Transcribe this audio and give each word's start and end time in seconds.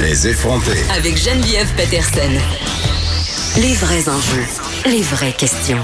Les 0.00 0.26
effronter. 0.26 0.72
Avec 0.96 1.16
Geneviève 1.16 1.72
Peterson. 1.76 2.32
Les 3.60 3.74
vrais 3.74 4.08
enjeux, 4.08 4.44
les 4.86 5.02
vraies 5.02 5.32
questions. 5.32 5.78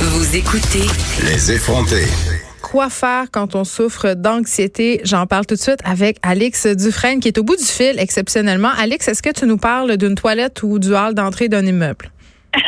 Vous 0.00 0.36
écoutez 0.36 0.86
Les 1.24 1.52
effronter. 1.52 2.04
Quoi 2.62 2.90
faire 2.90 3.26
quand 3.32 3.54
on 3.54 3.64
souffre 3.64 4.14
d'anxiété? 4.14 5.00
J'en 5.04 5.26
parle 5.26 5.46
tout 5.46 5.54
de 5.54 5.60
suite 5.60 5.80
avec 5.84 6.18
Alix 6.22 6.66
Dufresne 6.66 7.20
qui 7.20 7.28
est 7.28 7.38
au 7.38 7.42
bout 7.42 7.56
du 7.56 7.64
fil 7.64 7.98
exceptionnellement. 7.98 8.70
Alix, 8.78 9.08
est-ce 9.08 9.22
que 9.22 9.30
tu 9.30 9.46
nous 9.46 9.58
parles 9.58 9.96
d'une 9.96 10.14
toilette 10.14 10.62
ou 10.62 10.78
du 10.78 10.94
hall 10.94 11.14
d'entrée 11.14 11.48
d'un 11.48 11.64
immeuble? 11.64 12.10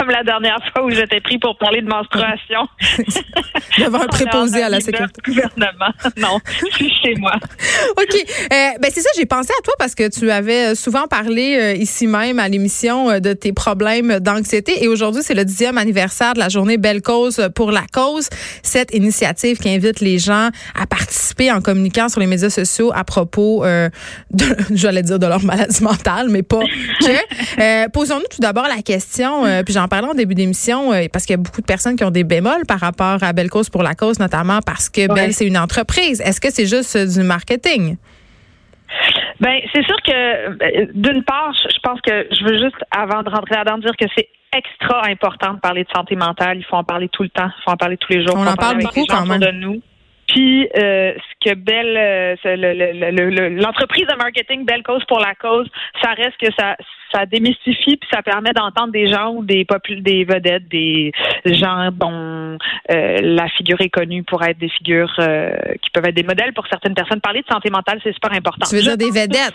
Comme 0.00 0.08
la 0.08 0.24
dernière 0.24 0.58
fois 0.72 0.82
où 0.86 0.90
j'étais 0.90 1.20
pris 1.20 1.38
pour 1.38 1.58
parler 1.58 1.82
de 1.82 1.86
menstruation. 1.86 2.66
Devant 3.78 4.00
un 4.00 4.06
préposé 4.06 4.62
à 4.62 4.70
la 4.70 4.80
sécurité. 4.80 5.20
Gouvernement. 5.26 5.92
Non, 6.16 6.38
je 6.70 6.76
suis 6.76 6.92
chez 7.02 7.14
moi. 7.16 7.34
OK. 7.98 8.14
Euh, 8.14 8.56
ben 8.80 8.90
c'est 8.92 9.00
ça, 9.00 9.10
j'ai 9.16 9.26
pensé 9.26 9.52
à 9.58 9.62
toi 9.62 9.74
parce 9.78 9.94
que 9.94 10.08
tu 10.08 10.30
avais 10.30 10.74
souvent 10.74 11.06
parlé 11.06 11.56
euh, 11.58 11.74
ici 11.74 12.06
même 12.06 12.38
à 12.38 12.48
l'émission 12.48 13.10
euh, 13.10 13.20
de 13.20 13.32
tes 13.32 13.52
problèmes 13.52 14.18
d'anxiété 14.20 14.82
et 14.82 14.88
aujourd'hui, 14.88 15.22
c'est 15.22 15.34
le 15.34 15.44
dixième 15.44 15.78
anniversaire 15.78 16.34
de 16.34 16.38
la 16.38 16.48
journée 16.48 16.78
Belle 16.78 17.02
Cause 17.02 17.48
pour 17.54 17.70
la 17.70 17.84
cause. 17.92 18.28
Cette 18.62 18.94
initiative 18.94 19.58
qui 19.58 19.68
invite 19.68 20.00
les 20.00 20.18
gens 20.18 20.48
à 20.74 20.86
participer 20.86 21.52
en 21.52 21.60
communiquant 21.60 22.08
sur 22.08 22.20
les 22.20 22.26
médias 22.26 22.50
sociaux 22.50 22.90
à 22.94 23.04
propos 23.04 23.64
de, 23.64 24.44
j'allais 24.72 25.02
dire 25.02 25.18
de 25.18 25.26
leur 25.26 25.42
maladie 25.42 25.82
mentale, 25.82 26.28
mais 26.30 26.42
pas 26.42 26.60
que. 27.00 27.88
Posons-nous 27.90 28.26
tout 28.30 28.40
d'abord 28.40 28.66
la 28.68 28.82
question, 28.82 29.44
puis 29.64 29.74
j'en 29.74 29.88
parlais 29.90 30.08
en 30.08 30.14
début 30.14 30.34
d'émission, 30.34 30.92
parce 31.12 31.26
qu'il 31.26 31.34
y 31.34 31.38
a 31.38 31.42
beaucoup 31.42 31.60
de 31.60 31.66
personnes 31.66 31.96
qui 31.96 32.04
ont 32.04 32.10
des 32.10 32.24
bémols 32.24 32.64
par 32.66 32.80
rapport 32.80 33.22
à 33.22 33.32
Belle 33.34 33.50
Cause 33.50 33.68
pour 33.68 33.82
la 33.82 33.94
cause, 33.94 34.18
notamment 34.18 34.60
parce 34.64 34.88
que 34.88 35.12
Belle, 35.12 35.34
c'est 35.34 35.46
une 35.46 35.58
entreprise. 35.58 36.22
Est-ce 36.22 36.40
que 36.40 36.50
c'est 36.50 36.66
juste 36.66 36.96
du 36.96 37.22
marketing? 37.22 37.96
Ben, 39.40 39.58
c'est 39.72 39.84
sûr 39.84 39.96
que 40.04 40.56
ben, 40.56 40.88
d'une 40.94 41.22
part, 41.24 41.52
je 41.54 41.78
pense 41.82 42.00
que 42.00 42.26
je 42.30 42.44
veux 42.44 42.58
juste, 42.58 42.76
avant 42.90 43.22
de 43.22 43.30
rentrer 43.30 43.54
là-dedans, 43.56 43.78
dire 43.78 43.96
que 43.98 44.06
c'est 44.16 44.28
extra 44.52 45.06
important 45.06 45.54
de 45.54 45.60
parler 45.60 45.84
de 45.84 45.88
santé 45.94 46.16
mentale. 46.16 46.58
Il 46.58 46.64
faut 46.64 46.76
en 46.76 46.84
parler 46.84 47.08
tout 47.08 47.22
le 47.22 47.28
temps. 47.28 47.48
Il 47.58 47.62
faut 47.64 47.70
en 47.70 47.76
parler 47.76 47.96
tous 47.96 48.12
les 48.12 48.26
jours. 48.26 48.36
On 48.36 48.46
en 48.46 48.56
parle 48.56 48.78
beaucoup 48.78 49.06
quand 49.06 49.26
même. 49.26 49.40
De 49.40 49.52
nous. 49.52 49.80
Puis 50.30 50.68
euh, 50.76 51.12
ce 51.14 51.50
que 51.50 51.54
Belle, 51.56 51.96
euh, 51.96 53.50
l'entreprise 53.60 54.06
de 54.06 54.16
marketing 54.16 54.64
Belle 54.64 54.82
Cause 54.82 55.04
pour 55.08 55.18
la 55.18 55.34
cause, 55.34 55.68
ça 56.02 56.10
reste 56.10 56.36
que 56.40 56.52
ça, 56.56 56.76
ça 57.12 57.26
démystifie 57.26 57.96
puis 57.96 58.08
ça 58.12 58.22
permet 58.22 58.52
d'entendre 58.52 58.92
des 58.92 59.08
gens 59.08 59.32
ou 59.32 59.44
des 59.44 59.66
des 60.00 60.24
vedettes, 60.24 60.68
des 60.68 61.12
gens 61.46 61.90
dont 61.92 62.58
euh, 62.90 63.16
la 63.20 63.48
figure 63.48 63.80
est 63.80 63.88
connue 63.88 64.22
pour 64.22 64.42
être 64.44 64.58
des 64.58 64.68
figures 64.68 65.12
qui 65.16 65.90
peuvent 65.90 66.06
être 66.06 66.14
des 66.14 66.22
modèles 66.22 66.52
pour 66.52 66.66
certaines 66.68 66.94
personnes. 66.94 67.20
Parler 67.20 67.42
de 67.42 67.52
santé 67.52 67.70
mentale, 67.70 67.98
c'est 68.02 68.12
super 68.12 68.32
important. 68.32 68.66
Tu 68.68 68.76
veux 68.76 68.82
dire 68.82 68.96
des 68.96 69.10
vedettes? 69.10 69.54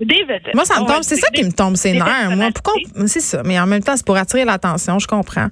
Des 0.00 0.24
vedettes. 0.24 0.54
Moi, 0.54 0.64
ça 0.64 0.80
me 0.80 0.86
tombe, 0.86 1.02
c'est 1.02 1.16
ça 1.16 1.28
qui 1.30 1.44
me 1.44 1.52
tombe, 1.52 1.76
c'est 1.76 1.92
nerfs. 1.92 2.34
Moi, 2.34 2.48
pourquoi? 2.54 2.74
C'est 3.06 3.20
ça. 3.20 3.42
Mais 3.44 3.60
en 3.60 3.66
même 3.66 3.82
temps, 3.82 3.96
c'est 3.96 4.06
pour 4.06 4.16
attirer 4.16 4.44
l'attention, 4.44 4.98
je 4.98 5.06
comprends. 5.06 5.48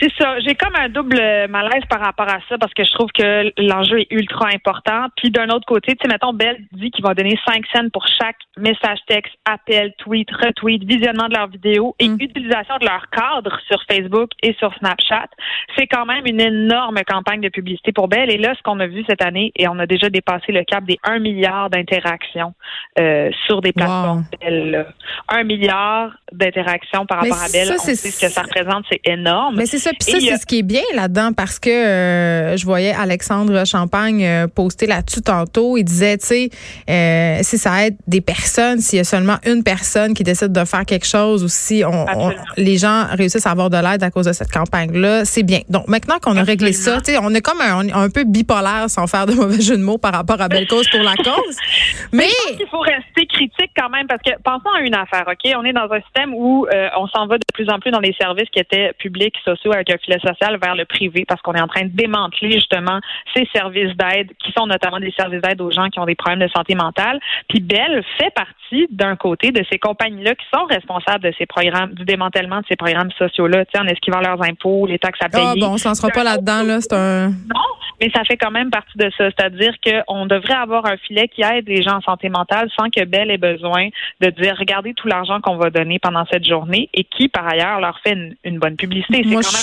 C'est 0.00 0.12
ça. 0.18 0.40
J'ai 0.40 0.54
comme 0.54 0.74
un 0.74 0.88
double 0.88 1.16
malaise 1.48 1.84
par 1.88 2.00
rapport 2.00 2.28
à 2.28 2.38
ça 2.48 2.58
parce 2.58 2.74
que 2.74 2.84
je 2.84 2.92
trouve 2.92 3.10
que 3.12 3.52
l'enjeu 3.56 4.00
est 4.00 4.10
ultra 4.10 4.48
important. 4.48 5.06
Puis 5.16 5.30
d'un 5.30 5.48
autre 5.48 5.64
côté, 5.66 5.94
tu 5.94 5.98
sais, 6.02 6.08
mettons, 6.08 6.32
Bell 6.32 6.58
dit 6.72 6.90
qu'il 6.90 7.04
va 7.04 7.14
donner 7.14 7.38
5 7.46 7.64
cents 7.72 7.88
pour 7.92 8.04
chaque 8.20 8.36
message 8.56 8.98
texte, 9.06 9.32
appel, 9.44 9.92
tweet, 9.98 10.28
retweet, 10.30 10.84
visionnement 10.84 11.28
de 11.28 11.34
leur 11.34 11.48
vidéo 11.48 11.94
et 11.98 12.08
mm. 12.08 12.16
utilisation 12.20 12.76
de 12.80 12.84
leur 12.84 13.08
cadre 13.10 13.58
sur 13.68 13.82
Facebook 13.88 14.30
et 14.42 14.54
sur 14.58 14.74
Snapchat. 14.74 15.28
C'est 15.76 15.86
quand 15.86 16.04
même 16.04 16.26
une 16.26 16.40
énorme 16.40 16.98
campagne 17.06 17.40
de 17.40 17.48
publicité 17.48 17.92
pour 17.92 18.08
Bell. 18.08 18.30
Et 18.30 18.38
là, 18.38 18.54
ce 18.56 18.62
qu'on 18.62 18.80
a 18.80 18.86
vu 18.86 19.04
cette 19.08 19.22
année, 19.22 19.52
et 19.54 19.68
on 19.68 19.78
a 19.78 19.86
déjà 19.86 20.10
dépassé 20.10 20.52
le 20.52 20.64
cap 20.64 20.84
des 20.84 20.98
1 21.04 21.20
milliard 21.20 21.70
d'interactions 21.70 22.54
euh, 22.98 23.30
sur 23.46 23.60
des 23.60 23.72
plateformes 23.72 24.24
Bell. 24.40 24.86
1 25.28 25.44
milliard 25.44 26.10
d'interactions 26.32 27.06
par 27.06 27.20
rapport 27.20 27.40
à 27.40 27.48
Bell. 27.52 27.66
Ça, 27.66 27.74
on 27.74 27.78
sait 27.78 27.94
ce 27.94 28.20
que 28.20 28.30
ça 28.30 28.42
représente, 28.42 28.84
c'est 28.90 29.00
énorme. 29.04 29.56
Mais 29.56 29.66
c'est 29.76 29.90
ça, 29.90 29.90
puis 29.98 30.10
ça, 30.10 30.18
c'est 30.20 30.36
ce 30.38 30.46
qui 30.46 30.58
est 30.60 30.62
bien 30.62 30.82
là-dedans 30.94 31.32
parce 31.36 31.58
que 31.58 31.70
euh, 31.70 32.56
je 32.56 32.64
voyais 32.64 32.94
Alexandre 32.94 33.66
Champagne 33.66 34.24
euh, 34.24 34.46
poster 34.46 34.86
là-dessus 34.86 35.20
tantôt. 35.20 35.76
Il 35.76 35.84
disait, 35.84 36.16
tu 36.18 36.26
sais, 36.26 36.50
euh, 36.88 37.38
si 37.42 37.58
ça 37.58 37.86
aide 37.86 37.96
des 38.06 38.20
personnes, 38.20 38.80
s'il 38.80 38.98
y 38.98 39.00
a 39.00 39.04
seulement 39.04 39.36
une 39.44 39.62
personne 39.62 40.14
qui 40.14 40.24
décide 40.24 40.52
de 40.52 40.64
faire 40.64 40.84
quelque 40.84 41.06
chose 41.06 41.44
ou 41.44 41.48
si 41.48 41.82
on, 41.84 42.32
les 42.56 42.78
gens 42.78 43.06
réussissent 43.10 43.46
à 43.46 43.50
avoir 43.50 43.70
de 43.70 43.76
l'aide 43.76 44.02
à 44.02 44.10
cause 44.10 44.26
de 44.26 44.32
cette 44.32 44.50
campagne-là, 44.50 45.24
c'est 45.24 45.42
bien. 45.42 45.60
Donc 45.68 45.88
maintenant 45.88 46.18
qu'on 46.20 46.36
a 46.36 46.42
réglé 46.42 46.72
ça, 46.72 47.00
tu 47.00 47.12
sais, 47.12 47.18
on 47.20 47.34
est 47.34 47.42
comme 47.42 47.60
un, 47.60 47.88
un, 47.92 48.08
peu 48.08 48.24
bipolaire 48.24 48.88
sans 48.88 49.06
faire 49.06 49.26
de 49.26 49.34
mauvais 49.34 49.60
jeu 49.60 49.76
de 49.76 49.82
mots 49.82 49.98
par 49.98 50.14
rapport 50.14 50.40
à 50.40 50.48
Belle 50.48 50.66
Cause 50.66 50.88
pour 50.88 51.02
la 51.02 51.14
cause. 51.16 51.56
Mais, 52.12 52.28
il 52.58 52.66
faut 52.70 52.80
rester 52.80 53.26
critique 53.26 53.72
quand 53.76 53.90
même 53.90 54.06
parce 54.06 54.22
que 54.22 54.30
pensons 54.42 54.70
à 54.74 54.80
une 54.80 54.94
affaire, 54.94 55.24
OK? 55.26 55.52
On 55.56 55.64
est 55.64 55.72
dans 55.72 55.90
un 55.90 56.00
système 56.00 56.32
où 56.34 56.66
on 56.96 57.06
s'en 57.08 57.26
va 57.26 57.36
de 57.36 57.44
plus 57.52 57.68
en 57.68 57.78
plus 57.78 57.90
dans 57.90 58.00
les 58.00 58.14
services 58.14 58.48
qui 58.50 58.60
étaient 58.60 58.92
publics, 58.98 59.34
sociaux, 59.44 59.65
avec 59.72 59.90
un 59.90 59.98
filet 59.98 60.18
social 60.18 60.58
vers 60.62 60.74
le 60.74 60.84
privé 60.84 61.24
parce 61.26 61.40
qu'on 61.42 61.54
est 61.54 61.60
en 61.60 61.68
train 61.68 61.84
de 61.84 61.90
démanteler 61.90 62.52
justement 62.52 63.00
ces 63.34 63.48
services 63.54 63.94
d'aide 63.96 64.30
qui 64.38 64.52
sont 64.52 64.66
notamment 64.66 65.00
des 65.00 65.12
services 65.12 65.40
d'aide 65.40 65.60
aux 65.60 65.70
gens 65.70 65.88
qui 65.88 65.98
ont 65.98 66.06
des 66.06 66.14
problèmes 66.14 66.40
de 66.40 66.48
santé 66.48 66.74
mentale. 66.74 67.20
Puis 67.48 67.60
Bell 67.60 68.04
fait 68.18 68.32
partie 68.34 68.86
d'un 68.90 69.16
côté 69.16 69.52
de 69.52 69.64
ces 69.70 69.78
compagnies-là 69.78 70.34
qui 70.34 70.44
sont 70.52 70.64
responsables 70.64 71.24
de 71.24 71.32
ces 71.38 71.46
programmes, 71.46 71.92
du 71.94 72.04
démantèlement 72.04 72.60
de 72.60 72.66
ces 72.68 72.76
programmes 72.76 73.10
sociaux-là, 73.18 73.64
en 73.78 73.86
esquivant 73.86 74.20
leurs 74.20 74.42
impôts, 74.42 74.86
les 74.86 74.98
taxes 74.98 75.20
à 75.22 75.28
payer. 75.28 75.44
Ah 75.46 75.54
bon, 75.58 75.74
on 75.74 75.78
s'en 75.78 75.94
sera 75.94 76.08
pas 76.08 76.24
là-dedans, 76.24 76.62
là. 76.62 76.80
C'est 76.80 76.94
un. 76.94 77.28
Non, 77.28 77.66
mais 78.00 78.10
ça 78.10 78.24
fait 78.24 78.36
quand 78.36 78.50
même 78.50 78.70
partie 78.70 78.96
de 78.96 79.10
ça. 79.16 79.30
C'est-à-dire 79.30 79.74
qu'on 79.84 80.26
devrait 80.26 80.54
avoir 80.54 80.86
un 80.86 80.96
filet 80.96 81.28
qui 81.28 81.42
aide 81.42 81.68
les 81.68 81.82
gens 81.82 81.96
en 81.96 82.00
santé 82.00 82.28
mentale 82.28 82.68
sans 82.78 82.90
que 82.90 83.04
Bell 83.04 83.30
ait 83.30 83.38
besoin 83.38 83.88
de 84.20 84.30
dire 84.30 84.56
regardez 84.58 84.94
tout 84.94 85.08
l'argent 85.08 85.40
qu'on 85.40 85.56
va 85.56 85.70
donner 85.70 85.98
pendant 85.98 86.24
cette 86.30 86.46
journée 86.46 86.88
et 86.94 87.04
qui, 87.04 87.28
par 87.28 87.46
ailleurs, 87.46 87.80
leur 87.80 87.98
fait 88.00 88.16
une, 88.44 88.58
bonne 88.58 88.76
publicité. 88.76 89.22
C'est 89.24 89.30
quand 89.30 89.34
même 89.34 89.55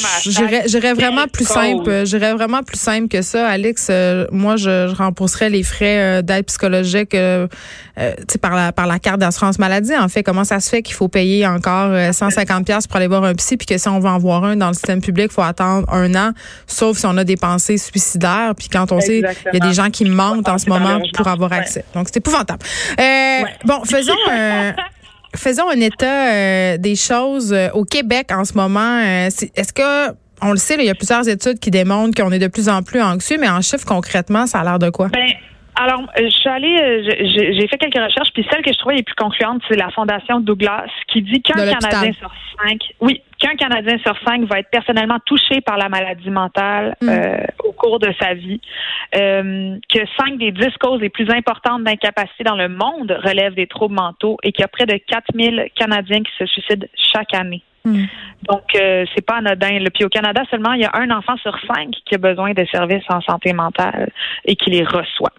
J'irais 0.66 0.94
vraiment 0.94 1.28
plus 1.28 1.48
simple. 1.48 2.06
J'irais 2.06 2.34
vraiment 2.34 2.64
plus 2.64 2.80
simple 2.80 3.08
que 3.08 3.22
ça, 3.22 3.48
Alex. 3.48 3.88
Euh, 3.90 4.26
moi, 4.32 4.56
je, 4.56 4.88
je, 4.90 4.96
rembourserais 4.96 5.50
les 5.50 5.64
frais 5.64 6.00
euh, 6.00 6.22
d'aide 6.22 6.46
psychologique 6.46 7.14
euh, 7.14 7.48
par 8.42 8.56
la 8.56 8.72
par 8.72 8.88
la 8.88 9.00
carte 9.00 9.20
d'assurance 9.20 9.60
maladie. 9.60 9.96
En 9.96 10.08
fait, 10.08 10.24
comment 10.24 10.44
ça 10.44 10.60
se 10.60 10.70
fait 10.70 10.82
qu'il 10.82 10.96
faut 10.96 11.08
payer 11.08 11.46
encore 11.46 11.92
150 12.14 12.66
pièces 12.66 12.88
pour 12.88 12.98
aller 12.98 13.08
voir 13.08 13.24
un 13.24 13.36
psy, 13.36 13.58
puis 13.58 13.66
que 13.68 13.78
si 13.78 13.88
on 13.88 14.00
veut 14.00 14.10
en 14.10 14.18
voir 14.18 14.44
un 14.44 14.56
dans 14.56 14.68
le 14.68 14.74
système 14.74 15.02
public, 15.02 15.28
il 15.32 15.34
faut 15.34 15.42
attendre 15.42 15.88
un 15.92 16.14
an, 16.16 16.32
sauf 16.68 16.98
si 16.98 17.06
on 17.06 17.18
a 17.18 17.24
des 17.24 17.38
pensées 17.38 17.78
suicidaires. 17.78 18.54
Puis 18.58 18.70
quand 18.70 18.92
on 18.92 19.00
sait, 19.00 19.20
il 19.20 19.60
y 19.60 19.62
a 19.62 19.68
des 19.68 19.74
gens 19.74 19.90
qui 19.90 20.06
mentent 20.06 20.50
en 20.50 20.58
ce 20.58 20.70
moment 20.70 21.00
pour 21.14 21.28
avoir 21.28 21.54
accès. 21.54 21.86
Donc 21.94 22.08
c'est 22.08 22.18
épouvantable. 22.18 22.64
Bon, 23.66 23.84
faisons 23.86 24.14
faisons 25.36 25.70
un 25.70 25.80
état 25.80 26.78
des 26.78 26.96
choses 26.96 27.56
au 27.74 27.86
Québec 27.86 28.32
en 28.32 28.46
ce 28.46 28.54
moment. 28.54 29.00
Est-ce 29.00 29.74
que 29.74 30.14
on 30.44 30.52
le 30.52 30.58
sait, 30.58 30.76
il 30.78 30.86
y 30.86 30.90
a 30.90 30.96
plusieurs 30.96 31.28
études 31.28 31.60
qui 31.60 31.72
démontrent 31.72 32.22
qu'on 32.22 32.32
est 32.32 32.40
de 32.40 32.48
plus 32.48 32.68
en 32.68 32.84
plus 32.84 33.02
anxieux, 33.02 33.38
mais 33.40 33.50
en 33.50 33.62
chiffres 33.62 33.86
concrètement, 33.86 34.46
ça 34.46 34.60
a 34.60 34.64
l'air 34.64 34.80
de 34.80 34.90
quoi? 34.90 35.08
Ben, 35.08 35.30
alors, 35.76 36.02
euh, 36.02 36.26
je 36.26 36.30
suis 36.30 36.50
allée, 36.50 36.78
euh, 36.80 37.56
j'ai 37.58 37.68
fait 37.68 37.78
quelques 37.78 37.98
recherches, 37.98 38.30
puis 38.34 38.46
celle 38.52 38.62
que 38.62 38.72
je 38.72 38.78
trouvais 38.78 38.96
les 38.96 39.04
plus 39.04 39.16
concluante, 39.16 39.62
c'est 39.68 39.76
la 39.76 39.90
Fondation 39.90 40.40
Douglas, 40.40 40.88
qui 41.08 41.22
dit 41.24 41.42
qu'un 41.42 41.56
Canadien 41.56 42.14
sur 42.14 42.32
cinq, 42.62 42.80
oui, 43.02 43.22
qu'un 43.40 43.56
Canadien 43.56 43.98
sur 44.00 44.16
cinq 44.24 44.44
va 44.44 44.60
être 44.60 44.70
personnellement 44.70 45.18
touché 45.26 45.62
par 45.62 45.78
la 45.78 45.90
maladie 45.90 46.30
mentale 46.30 46.96
hmm. 47.02 47.10
euh, 47.10 47.38
au 47.64 47.72
cours 47.84 48.00
de 48.00 48.14
sa 48.20 48.34
vie, 48.34 48.62
que 49.12 50.00
cinq 50.18 50.38
des 50.38 50.52
dix 50.52 50.74
causes 50.80 51.02
les 51.02 51.10
plus 51.10 51.30
importantes 51.30 51.84
d'incapacité 51.84 52.44
dans 52.44 52.56
le 52.56 52.70
monde 52.70 53.16
relèvent 53.24 53.56
des 53.56 53.68
troubles 53.68 53.96
mentaux 53.96 54.38
et 54.44 54.52
qu'il 54.52 54.62
y 54.62 54.66
a 54.66 54.70
près 54.70 54.86
de 54.86 54.98
4000 54.98 55.68
Canadiens 55.76 56.22
qui 56.24 56.32
se 56.40 56.46
suicident 56.46 56.88
chaque 56.96 57.34
année. 57.34 57.62
Hmm. 57.86 58.06
Donc, 58.44 58.64
euh, 58.76 59.06
c'est 59.14 59.26
pas 59.26 59.36
anodin. 59.36 59.78
Puis 59.94 60.06
au 60.06 60.10
Canada 60.10 60.42
seulement, 60.50 60.72
il 60.74 60.82
y 60.82 60.86
a 60.86 60.92
un 60.94 61.12
enfant 61.12 61.36
sur 61.38 61.54
cinq 61.68 61.92
qui 62.06 62.16
a 62.16 62.18
besoin 62.18 62.54
de 62.54 62.66
services 62.72 63.04
en 63.10 63.22
santé 63.22 63.52
mentale 63.52 64.10
et 64.46 64.56
qui 64.56 64.70
les 64.70 64.84
reçoit. 64.84 65.34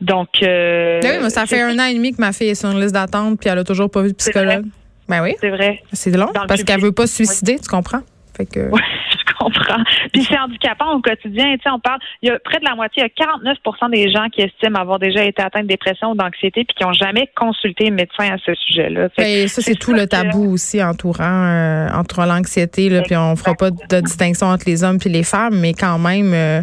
Donc, 0.00 0.28
euh, 0.42 1.00
ben 1.00 1.16
oui, 1.16 1.18
mais 1.22 1.30
ça 1.30 1.46
fait 1.46 1.60
un 1.60 1.78
an 1.78 1.84
et 1.84 1.94
demi 1.94 2.12
que 2.12 2.20
ma 2.20 2.32
fille 2.32 2.48
est 2.48 2.54
sur 2.54 2.70
une 2.70 2.80
liste 2.80 2.94
d'attente 2.94 3.38
puis 3.38 3.48
elle 3.48 3.58
a 3.58 3.64
toujours 3.64 3.90
pas 3.90 4.02
vu 4.02 4.08
de 4.08 4.16
psychologue. 4.16 4.64
Ben 5.08 5.22
oui. 5.22 5.34
C'est 5.40 5.50
vrai. 5.50 5.82
C'est 5.92 6.16
long 6.16 6.30
parce 6.48 6.62
qu'elle 6.62 6.80
veut 6.80 6.92
pas 6.92 7.06
se 7.06 7.16
suicider, 7.16 7.58
tu 7.58 7.68
comprends? 7.68 8.00
Fait 8.36 8.46
que... 8.46 8.70
je 8.70 9.34
comprends. 9.38 9.82
Puis 10.12 10.24
c'est 10.24 10.38
handicapant 10.38 10.92
au 10.94 11.00
quotidien. 11.00 11.54
Tu 11.56 11.62
sais, 11.62 11.70
on 11.70 11.80
parle, 11.80 12.00
il 12.22 12.28
y 12.28 12.32
a 12.32 12.38
près 12.38 12.58
de 12.58 12.64
la 12.64 12.74
moitié, 12.74 13.02
il 13.02 13.06
y 13.06 13.24
a 13.24 13.26
49 13.26 13.58
des 13.90 14.10
gens 14.10 14.28
qui 14.30 14.42
estiment 14.42 14.78
avoir 14.78 14.98
déjà 14.98 15.24
été 15.24 15.42
atteints 15.42 15.62
de 15.62 15.68
dépression 15.68 16.12
ou 16.12 16.14
d'anxiété 16.14 16.64
puis 16.64 16.74
qui 16.76 16.84
n'ont 16.84 16.92
jamais 16.92 17.28
consulté 17.36 17.88
un 17.88 17.92
médecin 17.92 18.32
à 18.32 18.38
ce 18.44 18.54
sujet-là. 18.54 19.08
Ben, 19.16 19.48
ça, 19.48 19.62
c'est 19.62 19.78
tout 19.78 19.92
le 19.92 20.06
tabou 20.06 20.52
aussi 20.52 20.82
entourant, 20.82 21.46
euh, 21.46 21.88
entourant 21.92 22.26
l'anxiété. 22.26 22.90
Puis 23.02 23.16
on 23.16 23.36
fera 23.36 23.54
pas 23.54 23.70
de 23.70 24.00
distinction 24.00 24.48
entre 24.48 24.64
les 24.66 24.84
hommes 24.84 24.98
et 25.04 25.08
les 25.08 25.24
femmes, 25.24 25.58
mais 25.60 25.74
quand 25.74 25.98
même... 25.98 26.32
Euh, 26.34 26.62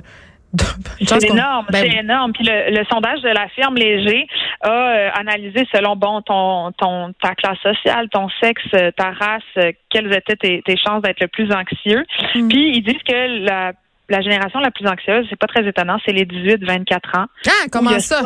c'est 1.01 1.29
énorme, 1.29 1.65
ben 1.71 1.79
c'est 1.79 1.99
énorme. 1.99 2.33
Puis 2.33 2.43
le, 2.45 2.83
sondage 2.91 3.21
de 3.21 3.29
la 3.29 3.47
firme 3.49 3.75
Léger 3.75 4.27
a 4.61 4.71
euh, 4.71 5.09
analysé 5.13 5.67
selon 5.73 5.95
bon 5.95 6.21
ton, 6.21 6.71
ton 6.71 7.13
ta 7.21 7.35
classe 7.35 7.59
sociale, 7.59 8.09
ton 8.09 8.27
sexe, 8.41 8.67
ta 8.95 9.11
race, 9.11 9.43
euh, 9.57 9.71
quelles 9.89 10.11
étaient 10.13 10.35
tes, 10.35 10.61
tes 10.63 10.77
chances 10.77 11.01
d'être 11.01 11.19
le 11.21 11.27
plus 11.27 11.51
anxieux. 11.51 12.03
Mm. 12.35 12.47
Puis 12.47 12.77
ils 12.77 12.81
disent 12.81 13.03
que 13.07 13.45
la 13.45 13.73
la 14.09 14.21
génération 14.21 14.59
la 14.59 14.71
plus 14.71 14.87
anxieuse, 14.87 15.25
c'est 15.29 15.39
pas 15.39 15.47
très 15.47 15.67
étonnant, 15.67 15.97
c'est 16.05 16.11
les 16.11 16.25
18-24 16.25 17.19
ans. 17.19 17.25
Ah, 17.47 17.51
comment 17.71 17.97
ça? 17.99 18.21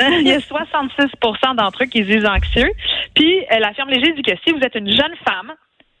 il 0.00 0.26
y 0.26 0.32
a 0.32 0.38
66% 0.38 1.56
d'entre 1.56 1.84
eux 1.84 1.86
qui 1.86 1.98
se 1.98 2.04
disent 2.04 2.26
anxieux. 2.26 2.70
Puis, 3.14 3.40
euh, 3.52 3.58
la 3.58 3.72
firme 3.74 3.90
Léger 3.90 4.12
dit 4.12 4.22
que 4.22 4.32
si 4.44 4.52
vous 4.52 4.60
êtes 4.60 4.74
une 4.74 4.90
jeune 4.90 5.14
femme, 5.24 5.52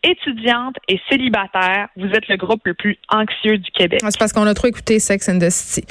étudiante 0.02 0.76
et 0.88 1.00
célibataire, 1.08 1.88
vous 1.96 2.08
êtes 2.08 2.28
le 2.28 2.36
groupe 2.36 2.62
le 2.64 2.74
plus 2.74 2.98
anxieux 3.08 3.58
du 3.58 3.70
Québec. 3.70 4.00
Ah, 4.02 4.08
c'est 4.10 4.18
parce 4.18 4.32
qu'on 4.32 4.46
a 4.46 4.54
trop 4.54 4.66
écouté 4.66 4.98
Sex 4.98 5.28
and 5.28 5.38
the 5.38 5.50
City. 5.50 5.86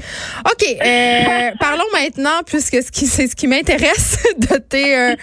OK, 0.45 0.65
euh, 0.85 1.51
parlons 1.59 1.83
maintenant, 1.93 2.41
puisque 2.45 2.81
ce 2.81 2.91
qui, 2.91 3.05
c'est 3.05 3.27
ce 3.27 3.35
qui 3.35 3.47
m'intéresse 3.47 4.23
de 4.37 4.57
tes 4.57 4.97
euh, 4.97 5.15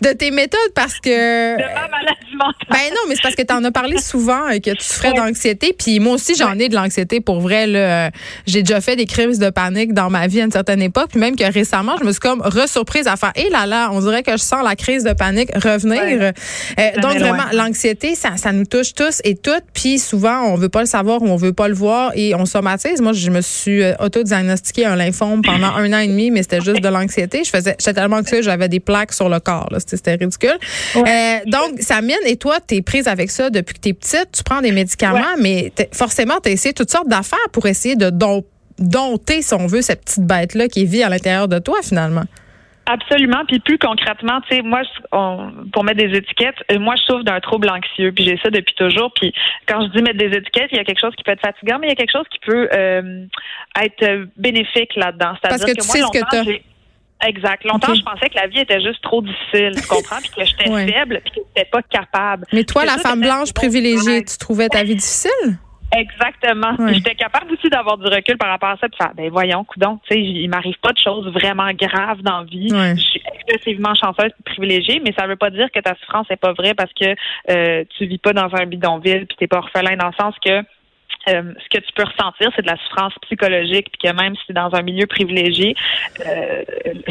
de 0.00 0.12
tes 0.12 0.30
méthodes, 0.30 0.58
parce 0.74 0.98
que... 0.98 1.56
De 1.56 1.62
ma 1.62 1.88
maladie 1.88 2.36
mentale. 2.36 2.66
Ben 2.70 2.90
non, 2.90 3.02
mais 3.08 3.14
c'est 3.14 3.22
parce 3.22 3.34
que 3.34 3.42
tu 3.42 3.54
en 3.54 3.62
as 3.64 3.70
parlé 3.70 3.98
souvent, 3.98 4.48
et 4.48 4.60
que 4.60 4.70
tu 4.70 4.84
souffrais 4.84 5.12
d'anxiété, 5.12 5.74
puis 5.78 6.00
moi 6.00 6.14
aussi, 6.14 6.34
j'en 6.34 6.58
ai 6.58 6.68
de 6.68 6.74
l'anxiété, 6.74 7.20
pour 7.20 7.40
vrai. 7.40 7.66
Là, 7.66 8.10
j'ai 8.46 8.62
déjà 8.62 8.80
fait 8.80 8.96
des 8.96 9.06
crises 9.06 9.38
de 9.38 9.50
panique 9.50 9.94
dans 9.94 10.10
ma 10.10 10.26
vie 10.26 10.40
à 10.40 10.44
une 10.44 10.50
certaine 10.50 10.82
époque, 10.82 11.10
puis 11.10 11.20
même 11.20 11.36
que 11.36 11.44
récemment, 11.44 11.96
je 12.00 12.04
me 12.04 12.10
suis 12.10 12.20
comme 12.20 12.40
resurprise 12.40 13.06
à 13.06 13.16
faire, 13.16 13.32
hé 13.36 13.48
là 13.50 13.66
là, 13.66 13.90
on 13.92 14.00
dirait 14.00 14.22
que 14.22 14.32
je 14.32 14.42
sens 14.42 14.64
la 14.64 14.74
crise 14.76 15.04
de 15.04 15.12
panique 15.12 15.50
revenir. 15.54 16.02
Euh, 16.02 16.32
donc 17.00 17.18
vraiment, 17.18 17.44
l'anxiété, 17.52 18.14
ça 18.14 18.31
ça, 18.36 18.52
nous 18.52 18.64
touche 18.64 18.94
tous 18.94 19.20
et 19.24 19.34
toutes. 19.34 19.64
Puis 19.72 19.98
souvent, 19.98 20.42
on 20.44 20.56
veut 20.56 20.68
pas 20.68 20.80
le 20.80 20.86
savoir 20.86 21.22
ou 21.22 21.26
on 21.26 21.36
veut 21.36 21.52
pas 21.52 21.68
le 21.68 21.74
voir 21.74 22.12
et 22.14 22.34
on 22.34 22.46
somatise. 22.46 23.00
Moi, 23.00 23.12
je 23.12 23.30
me 23.30 23.40
suis 23.40 23.82
euh, 23.82 23.94
auto-diagnostiqué 23.98 24.84
un 24.86 24.96
lymphome 24.96 25.42
pendant 25.42 25.68
un 25.68 25.92
an 25.92 25.98
et 25.98 26.08
demi, 26.08 26.30
mais 26.30 26.42
c'était 26.42 26.60
juste 26.60 26.80
de 26.80 26.88
l'anxiété. 26.88 27.42
Je 27.44 27.50
faisais, 27.50 27.76
j'étais 27.78 27.94
tellement 27.94 28.16
anxieuse, 28.16 28.44
j'avais 28.44 28.68
des 28.68 28.80
plaques 28.80 29.12
sur 29.12 29.28
le 29.28 29.40
corps. 29.40 29.68
C'était 29.86 30.14
ridicule. 30.14 30.58
Euh, 30.96 31.38
donc, 31.46 31.80
Samine, 31.80 32.16
et 32.26 32.36
toi, 32.36 32.58
tu 32.66 32.76
es 32.76 32.82
prise 32.82 33.08
avec 33.08 33.30
ça 33.30 33.50
depuis 33.50 33.74
que 33.74 33.80
tu 33.80 33.88
es 33.90 33.92
petite. 33.94 34.28
Tu 34.32 34.42
prends 34.42 34.60
des 34.60 34.72
médicaments, 34.72 35.36
mais 35.38 35.72
forcément, 35.92 36.34
tu 36.42 36.48
as 36.48 36.52
essayé 36.52 36.72
toutes 36.72 36.90
sortes 36.90 37.08
d'affaires 37.08 37.38
pour 37.52 37.66
essayer 37.66 37.96
de 37.96 38.10
dompter, 38.78 39.42
si 39.42 39.54
on 39.54 39.66
veut, 39.66 39.82
cette 39.82 40.04
petite 40.04 40.24
bête-là 40.24 40.68
qui 40.68 40.84
vit 40.84 41.02
à 41.02 41.08
l'intérieur 41.08 41.48
de 41.48 41.58
toi, 41.58 41.78
finalement. 41.82 42.24
Absolument. 42.86 43.44
Puis 43.46 43.60
plus 43.60 43.78
concrètement, 43.78 44.40
tu 44.42 44.56
sais, 44.56 44.62
moi, 44.62 44.82
pour 45.72 45.84
mettre 45.84 45.98
des 45.98 46.16
étiquettes, 46.16 46.56
euh, 46.70 46.78
moi, 46.78 46.94
je 46.96 47.02
souffre 47.02 47.24
d'un 47.24 47.40
trouble 47.40 47.68
anxieux. 47.70 48.12
Puis 48.12 48.24
j'ai 48.24 48.38
ça 48.42 48.50
depuis 48.50 48.74
toujours. 48.74 49.12
Puis 49.14 49.32
quand 49.68 49.82
je 49.82 49.88
dis 49.96 50.02
mettre 50.02 50.18
des 50.18 50.36
étiquettes, 50.36 50.68
il 50.72 50.78
y 50.78 50.80
a 50.80 50.84
quelque 50.84 51.00
chose 51.00 51.14
qui 51.16 51.22
peut 51.22 51.32
être 51.32 51.40
fatigant, 51.40 51.78
mais 51.78 51.88
il 51.88 51.90
y 51.90 51.92
a 51.92 51.96
quelque 51.96 52.12
chose 52.12 52.26
qui 52.30 52.38
peut 52.40 52.68
euh, 52.72 53.24
être 53.80 54.28
bénéfique 54.36 54.96
là-dedans. 54.96 55.34
Parce 55.42 55.64
que, 55.64 55.72
tu 55.72 55.80
sais 55.80 56.00
ce 56.00 56.10
que 56.10 56.44
tu 56.44 56.62
Exact. 57.24 57.64
Longtemps, 57.64 57.94
je 57.94 58.02
pensais 58.02 58.28
que 58.28 58.34
la 58.34 58.48
vie 58.48 58.58
était 58.58 58.80
juste 58.80 59.00
trop 59.02 59.22
difficile, 59.22 59.80
tu 59.80 59.86
comprends, 59.86 60.16
puis 60.16 60.30
que 60.30 60.44
j'étais 60.44 60.92
faible, 60.92 61.20
puis 61.24 61.34
que 61.34 61.40
j'étais 61.46 61.70
pas 61.70 61.82
capable. 61.82 62.46
Mais 62.52 62.64
toi, 62.64 62.84
la 62.84 62.98
femme 62.98 63.20
blanche 63.20 63.52
privilégiée, 63.52 64.24
tu 64.24 64.36
trouvais 64.38 64.68
ta 64.68 64.82
vie 64.82 64.96
difficile? 64.96 65.58
Exactement. 65.96 66.74
J'étais 66.92 67.14
capable 67.14 67.52
aussi 67.52 67.68
d'avoir 67.68 67.98
du 67.98 68.06
recul 68.06 68.38
par 68.38 68.48
rapport 68.48 68.70
à 68.70 68.76
ça, 68.78 68.88
puis 68.88 68.96
faire, 68.96 69.12
ben 69.14 69.30
voyons, 69.30 69.64
coudon, 69.64 69.98
tu 70.08 70.14
sais, 70.14 70.20
il 70.20 70.48
m'arrive 70.48 70.78
pas 70.80 70.92
de 70.92 70.98
choses 70.98 71.26
vraiment 71.32 71.70
graves 71.72 72.22
dans 72.22 72.40
la 72.40 72.44
vie. 72.44 72.68
Je 72.70 73.00
suis 73.00 73.22
excessivement 73.34 73.94
chanceuse 73.94 74.30
et 74.38 74.42
privilégiée, 74.44 75.00
mais 75.04 75.12
ça 75.18 75.26
veut 75.26 75.36
pas 75.36 75.50
dire 75.50 75.70
que 75.70 75.80
ta 75.80 75.94
souffrance 75.96 76.26
est 76.30 76.36
pas 76.36 76.52
vraie 76.52 76.74
parce 76.74 76.92
que 76.94 77.14
euh, 77.50 77.84
tu 77.96 78.06
vis 78.06 78.18
pas 78.18 78.32
dans 78.32 78.48
un 78.54 78.66
bidonville 78.66 79.26
puis 79.26 79.36
t'es 79.38 79.46
pas 79.46 79.58
orphelin 79.58 79.96
dans 79.96 80.08
le 80.08 80.14
sens 80.14 80.34
que 80.44 80.62
euh, 81.28 81.54
ce 81.58 81.78
que 81.78 81.84
tu 81.84 81.92
peux 81.94 82.04
ressentir, 82.04 82.50
c'est 82.54 82.62
de 82.62 82.66
la 82.66 82.76
souffrance 82.76 83.14
psychologique, 83.22 83.88
puis 83.92 84.10
que 84.10 84.16
même 84.16 84.34
si 84.46 84.52
dans 84.52 84.74
un 84.74 84.82
milieu 84.82 85.06
privilégié, 85.06 85.74
euh, 86.26 86.62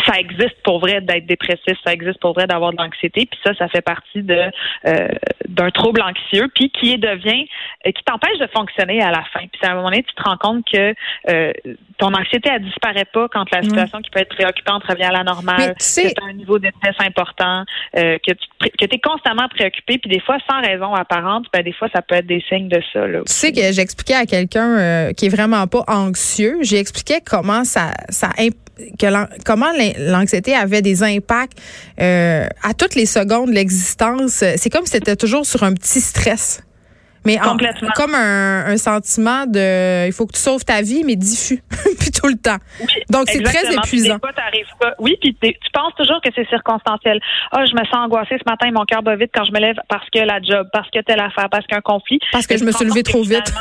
ça 0.05 0.19
existe 0.19 0.61
pour 0.63 0.79
vrai 0.79 1.01
d'être 1.01 1.25
dépressif, 1.25 1.77
ça 1.83 1.93
existe 1.93 2.19
pour 2.19 2.33
vrai 2.33 2.47
d'avoir 2.47 2.71
de 2.71 2.77
l'anxiété, 2.77 3.27
puis 3.29 3.39
ça, 3.43 3.53
ça 3.55 3.67
fait 3.67 3.81
partie 3.81 4.23
de 4.23 4.51
euh, 4.87 5.07
d'un 5.47 5.69
trouble 5.71 6.01
anxieux, 6.01 6.49
puis 6.53 6.69
qui 6.69 6.97
devient, 6.97 7.45
qui 7.85 8.03
t'empêche 8.05 8.37
de 8.39 8.47
fonctionner 8.47 9.01
à 9.01 9.11
la 9.11 9.23
fin. 9.33 9.45
Puis 9.51 9.61
à 9.63 9.71
un 9.71 9.75
moment 9.75 9.89
donné, 9.89 10.03
tu 10.03 10.13
te 10.13 10.23
rends 10.23 10.37
compte 10.37 10.65
que 10.65 10.93
ton 11.97 12.13
anxiété, 12.13 12.49
elle 12.53 12.63
disparaît 12.63 13.05
pas 13.05 13.27
quand 13.27 13.45
la 13.51 13.61
situation 13.61 14.01
qui 14.01 14.09
peut 14.09 14.21
être 14.21 14.35
préoccupante 14.35 14.83
revient 14.85 15.03
à 15.03 15.11
la 15.11 15.23
normale, 15.23 15.75
que 15.75 16.13
tu 16.13 16.21
as 16.21 16.25
un 16.25 16.33
niveau 16.33 16.57
de 16.57 16.69
stress 16.77 16.95
important, 16.99 17.65
que 17.93 18.31
tu 18.31 18.47
que 18.69 18.85
es 18.85 18.99
constamment 18.99 19.47
préoccupé, 19.49 19.97
puis 19.97 20.09
des 20.09 20.19
fois 20.19 20.37
sans 20.49 20.61
raison 20.61 20.93
apparente, 20.93 21.47
ben 21.53 21.63
des 21.63 21.73
fois 21.73 21.89
ça 21.93 22.01
peut 22.01 22.15
être 22.15 22.27
des 22.27 22.43
signes 22.47 22.69
de 22.69 22.81
ça. 22.93 23.07
Là, 23.07 23.19
tu 23.25 23.33
sais 23.33 23.51
que 23.51 23.71
j'explique 23.71 24.00
à 24.09 24.25
quelqu'un 24.25 24.77
euh, 24.77 25.13
qui 25.13 25.27
est 25.27 25.29
vraiment 25.29 25.65
pas 25.67 25.83
anxieux, 25.87 26.57
j'ai 26.61 26.79
expliqué 26.79 27.19
comment 27.23 27.63
ça, 27.63 27.93
ça 28.09 28.29
que 28.97 29.43
comment 29.45 29.71
l'anxiété 29.99 30.55
avait 30.55 30.81
des 30.81 31.03
impacts 31.03 31.57
euh, 31.99 32.47
à 32.63 32.73
toutes 32.73 32.95
les 32.95 33.05
secondes 33.05 33.49
de 33.49 33.55
l'existence. 33.55 34.43
C'est 34.57 34.69
comme 34.69 34.85
si 34.85 34.93
c'était 34.93 35.15
toujours 35.15 35.45
sur 35.45 35.63
un 35.63 35.73
petit 35.73 36.01
stress. 36.01 36.61
Mais 37.25 37.37
comme 37.95 38.15
un, 38.15 38.77
sentiment 38.77 39.45
de 39.45 40.07
il 40.07 40.13
faut 40.13 40.25
que 40.25 40.33
tu 40.33 40.39
sauves 40.39 40.65
ta 40.65 40.81
vie, 40.81 41.03
mais 41.03 41.15
diffus, 41.15 41.61
puis 41.99 42.11
tout 42.11 42.27
le 42.27 42.37
temps. 42.37 42.57
Donc 43.09 43.29
c'est 43.29 43.43
très 43.43 43.73
épuisant. 43.73 44.17
Oui, 44.99 45.17
puis 45.21 45.35
tu 45.39 45.71
penses 45.73 45.93
toujours 45.97 46.21
que 46.21 46.29
c'est 46.35 46.47
circonstanciel. 46.49 47.19
Ah, 47.51 47.59
oh, 47.59 47.65
je 47.65 47.73
me 47.73 47.85
sens 47.85 48.05
angoissée 48.05 48.37
ce 48.37 48.49
matin, 48.49 48.69
mon 48.73 48.85
cœur 48.85 49.03
bat 49.03 49.15
vite 49.15 49.31
quand 49.33 49.45
je 49.45 49.51
me 49.51 49.59
lève 49.59 49.77
parce 49.87 50.09
que 50.09 50.19
la 50.19 50.41
job, 50.41 50.67
parce 50.73 50.89
que 50.89 50.99
telle 51.01 51.19
affaire, 51.19 51.49
parce 51.49 51.65
qu'un 51.67 51.81
conflit. 51.81 52.19
Parce 52.31 52.47
que 52.47 52.57
je 52.57 52.63
me 52.63 52.71
suis 52.71 52.85
levée 52.85 53.03
trop 53.03 53.21
vite. 53.21 53.53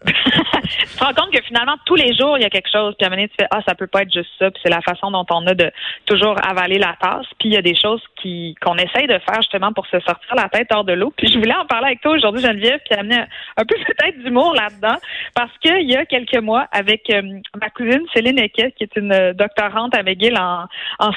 tu 0.06 0.12
te 0.12 1.04
rends 1.04 1.14
compte 1.14 1.32
que 1.32 1.42
finalement, 1.42 1.74
tous 1.84 1.96
les 1.96 2.14
jours, 2.14 2.38
il 2.38 2.42
y 2.42 2.44
a 2.44 2.50
quelque 2.50 2.70
chose. 2.70 2.94
Puis 2.98 3.04
à 3.04 3.08
un 3.08 3.10
moment 3.10 3.22
donné, 3.22 3.28
tu 3.28 3.34
fais, 3.38 3.48
ah, 3.50 3.60
ça 3.66 3.74
peut 3.74 3.86
pas 3.86 4.02
être 4.02 4.12
juste 4.12 4.30
ça. 4.38 4.50
Puis 4.50 4.60
c'est 4.62 4.70
la 4.70 4.80
façon 4.80 5.10
dont 5.10 5.26
on 5.30 5.46
a 5.46 5.54
de 5.54 5.70
toujours 6.06 6.36
avaler 6.46 6.78
la 6.78 6.96
tasse. 7.00 7.26
Puis 7.38 7.48
il 7.48 7.54
y 7.54 7.56
a 7.56 7.62
des 7.62 7.74
choses 7.74 8.02
qu'on 8.22 8.76
essaye 8.76 9.06
de 9.06 9.18
faire 9.18 9.40
justement 9.42 9.72
pour 9.72 9.86
se 9.86 9.98
sortir 10.00 10.34
la 10.34 10.48
tête 10.48 10.68
hors 10.72 10.84
de 10.84 10.92
l'eau. 10.92 11.12
Puis 11.16 11.28
je 11.28 11.38
voulais 11.38 11.54
en 11.54 11.66
parler 11.66 11.88
avec 11.88 12.00
toi 12.00 12.12
aujourd'hui, 12.12 12.42
Geneviève, 12.42 12.80
puis 12.88 12.98
amener 12.98 13.18
un, 13.56 13.64
peu 13.64 13.74
peut-être 13.86 14.18
d'humour 14.22 14.54
là-dedans. 14.54 14.96
Parce 15.34 15.52
qu'il 15.58 15.88
y 15.88 15.96
a 15.96 16.04
quelques 16.04 16.38
mois, 16.38 16.66
avec 16.72 17.10
euh, 17.10 17.22
ma 17.60 17.70
cousine 17.70 18.02
Céline 18.14 18.38
Equet, 18.38 18.72
qui 18.76 18.84
est 18.84 18.96
une 18.96 19.12
euh, 19.12 19.32
doctorante 19.32 19.94
à 19.94 20.02
McGill 20.02 20.36
en, 20.38 20.66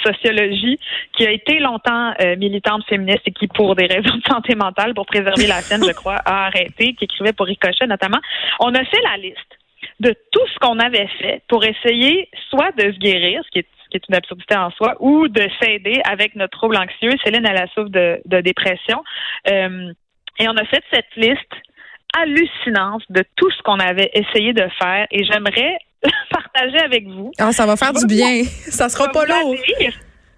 sociologie, 0.05 0.79
qui 1.17 1.25
a 1.25 1.31
été 1.31 1.59
longtemps 1.59 2.13
euh, 2.21 2.35
militante 2.37 2.83
féministe 2.85 3.21
et 3.25 3.31
qui, 3.31 3.47
pour 3.47 3.75
des 3.75 3.85
raisons 3.85 4.15
de 4.15 4.23
santé 4.29 4.55
mentale, 4.55 4.93
pour 4.93 5.05
préserver 5.05 5.47
la 5.47 5.61
scène, 5.61 5.83
je 5.85 5.93
crois, 5.93 6.17
a 6.25 6.47
arrêté, 6.47 6.93
qui 6.93 7.05
écrivait 7.05 7.33
pour 7.33 7.45
Ricochet 7.45 7.87
notamment. 7.87 8.19
On 8.59 8.73
a 8.73 8.83
fait 8.85 9.01
la 9.03 9.17
liste 9.17 9.37
de 9.99 10.15
tout 10.31 10.47
ce 10.53 10.59
qu'on 10.59 10.79
avait 10.79 11.07
fait 11.19 11.41
pour 11.47 11.63
essayer 11.63 12.29
soit 12.49 12.71
de 12.71 12.91
se 12.91 12.97
guérir, 12.97 13.41
ce 13.45 13.51
qui 13.51 13.59
est, 13.59 13.67
une 13.93 14.15
absurdité 14.15 14.55
en 14.55 14.71
soi, 14.71 14.95
ou 14.99 15.27
de 15.27 15.47
s'aider 15.61 16.01
avec 16.09 16.35
notre 16.35 16.57
trouble 16.57 16.77
anxieux. 16.77 17.11
Céline, 17.23 17.45
elle 17.45 17.57
a 17.57 17.67
souffre 17.67 17.89
de, 17.89 18.41
dépression. 18.41 19.03
Euh, 19.49 19.91
et 20.39 20.47
on 20.47 20.55
a 20.57 20.65
fait 20.65 20.83
cette 20.91 21.15
liste 21.15 21.53
hallucinante 22.17 23.03
de 23.09 23.23
tout 23.35 23.49
ce 23.51 23.61
qu'on 23.63 23.79
avait 23.79 24.11
essayé 24.13 24.53
de 24.53 24.67
faire 24.81 25.07
et 25.11 25.23
j'aimerais 25.23 25.77
partager 26.29 26.79
avec 26.79 27.07
vous. 27.07 27.31
Ah, 27.39 27.51
ça 27.51 27.65
va 27.65 27.75
faire 27.77 27.93
du 27.93 28.05
bien. 28.05 28.43
Ça 28.69 28.89
sera 28.89 29.09
pas 29.09 29.25
lourd. 29.25 29.55